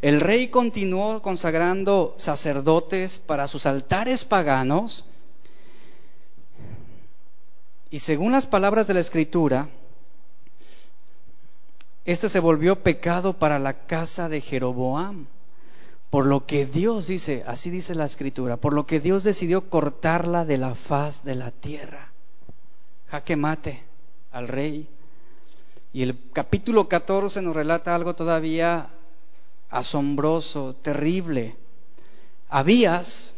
[0.00, 5.04] El rey continuó consagrando sacerdotes para sus altares paganos.
[7.90, 9.68] Y según las palabras de la Escritura,
[12.06, 15.26] este se volvió pecado para la casa de Jeroboam.
[16.08, 20.44] Por lo que Dios dice, así dice la escritura, por lo que Dios decidió cortarla
[20.44, 22.12] de la faz de la tierra.
[23.08, 23.82] Jaque mate
[24.30, 24.88] al rey.
[25.92, 28.88] Y el capítulo 14 nos relata algo todavía
[29.68, 31.56] asombroso, terrible.
[32.48, 33.34] Abías,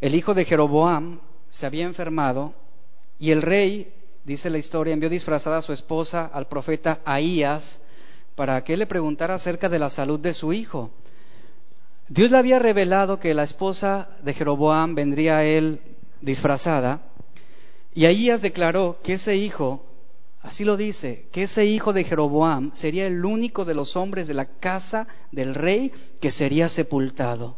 [0.00, 1.20] el hijo de Jeroboam,
[1.50, 2.54] se había enfermado
[3.18, 3.92] y el rey
[4.24, 7.80] dice la historia, envió disfrazada a su esposa, al profeta Ahías,
[8.34, 10.90] para que le preguntara acerca de la salud de su hijo.
[12.08, 15.80] Dios le había revelado que la esposa de Jeroboam vendría a él
[16.20, 17.02] disfrazada,
[17.94, 19.84] y Ahías declaró que ese hijo,
[20.40, 24.34] así lo dice, que ese hijo de Jeroboam sería el único de los hombres de
[24.34, 27.56] la casa del rey que sería sepultado.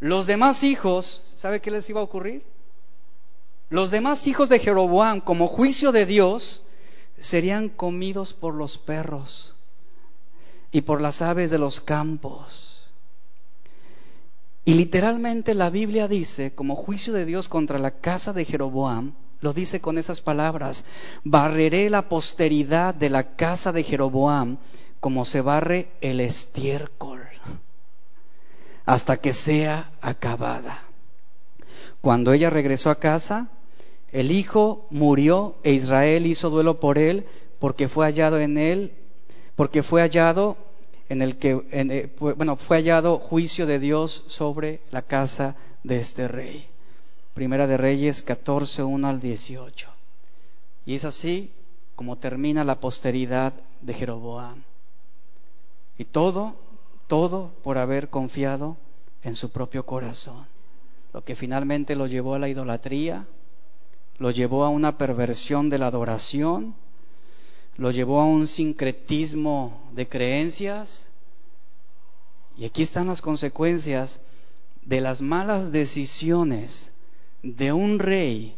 [0.00, 2.44] Los demás hijos, ¿sabe qué les iba a ocurrir?
[3.70, 6.62] Los demás hijos de Jeroboam, como juicio de Dios,
[7.18, 9.54] serían comidos por los perros
[10.72, 12.90] y por las aves de los campos.
[14.64, 19.52] Y literalmente la Biblia dice, como juicio de Dios contra la casa de Jeroboam, lo
[19.52, 20.84] dice con esas palabras,
[21.24, 24.58] barreré la posteridad de la casa de Jeroboam
[25.00, 27.22] como se barre el estiércol,
[28.84, 30.82] hasta que sea acabada.
[32.00, 33.48] Cuando ella regresó a casa,
[34.12, 37.26] el hijo murió e Israel hizo duelo por él
[37.58, 38.92] porque fue hallado en él,
[39.56, 40.56] porque fue hallado
[41.08, 46.28] en el que, eh, bueno, fue hallado juicio de Dios sobre la casa de este
[46.28, 46.66] rey.
[47.34, 49.88] Primera de Reyes 14, 1 al 18.
[50.86, 51.52] Y es así
[51.94, 54.62] como termina la posteridad de Jeroboam.
[55.96, 56.54] Y todo,
[57.06, 58.76] todo por haber confiado
[59.22, 60.46] en su propio corazón.
[61.12, 63.26] Lo que finalmente lo llevó a la idolatría,
[64.18, 66.74] lo llevó a una perversión de la adoración,
[67.76, 71.10] lo llevó a un sincretismo de creencias.
[72.56, 74.20] Y aquí están las consecuencias
[74.82, 76.92] de las malas decisiones
[77.42, 78.56] de un rey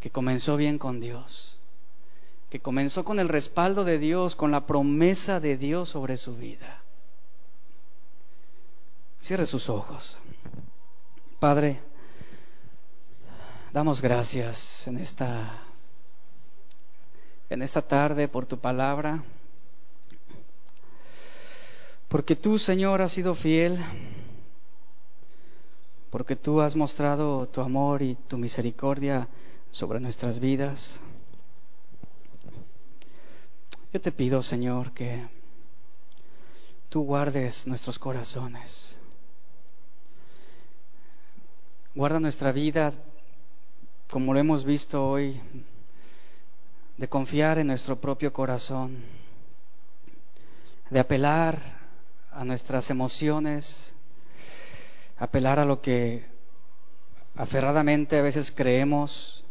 [0.00, 1.60] que comenzó bien con Dios,
[2.50, 6.82] que comenzó con el respaldo de Dios, con la promesa de Dios sobre su vida.
[9.22, 10.18] Cierre sus ojos.
[11.38, 11.80] Padre,
[13.74, 15.50] Damos gracias en esta,
[17.50, 19.24] en esta tarde por tu palabra,
[22.06, 23.84] porque tú, Señor, has sido fiel,
[26.10, 29.26] porque tú has mostrado tu amor y tu misericordia
[29.72, 31.00] sobre nuestras vidas.
[33.92, 35.26] Yo te pido, Señor, que
[36.90, 38.96] tú guardes nuestros corazones.
[41.96, 42.92] Guarda nuestra vida
[44.14, 45.40] como lo hemos visto hoy,
[46.96, 48.98] de confiar en nuestro propio corazón,
[50.88, 51.58] de apelar
[52.30, 53.92] a nuestras emociones,
[55.18, 56.24] apelar a lo que
[57.34, 59.44] aferradamente a veces creemos,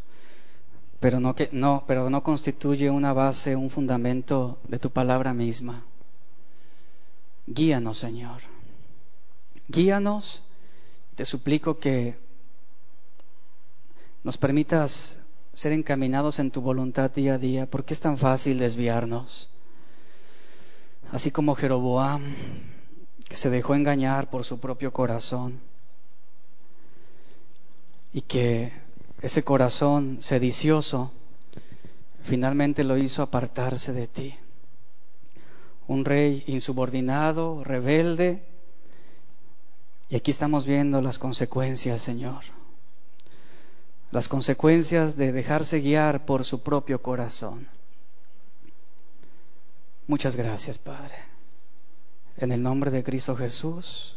[1.02, 5.84] pero no, que, no, pero no constituye una base, un fundamento de tu palabra misma.
[7.48, 8.44] Guíanos, Señor.
[9.68, 10.42] Guíanos.
[11.16, 12.23] Te suplico que
[14.24, 15.20] nos permitas
[15.54, 19.50] ser encaminados en tu voluntad día a día, porque es tan fácil desviarnos.
[21.12, 22.24] Así como Jeroboam,
[23.28, 25.60] que se dejó engañar por su propio corazón
[28.14, 28.72] y que
[29.22, 31.12] ese corazón sedicioso
[32.24, 34.36] finalmente lo hizo apartarse de ti.
[35.88, 38.44] Un rey insubordinado, rebelde,
[40.10, 42.63] y aquí estamos viendo las consecuencias, Señor
[44.14, 47.68] las consecuencias de dejarse guiar por su propio corazón.
[50.06, 51.16] Muchas gracias, Padre.
[52.38, 54.16] En el nombre de Cristo Jesús,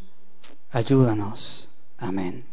[0.70, 1.70] ayúdanos.
[1.96, 2.44] Amén.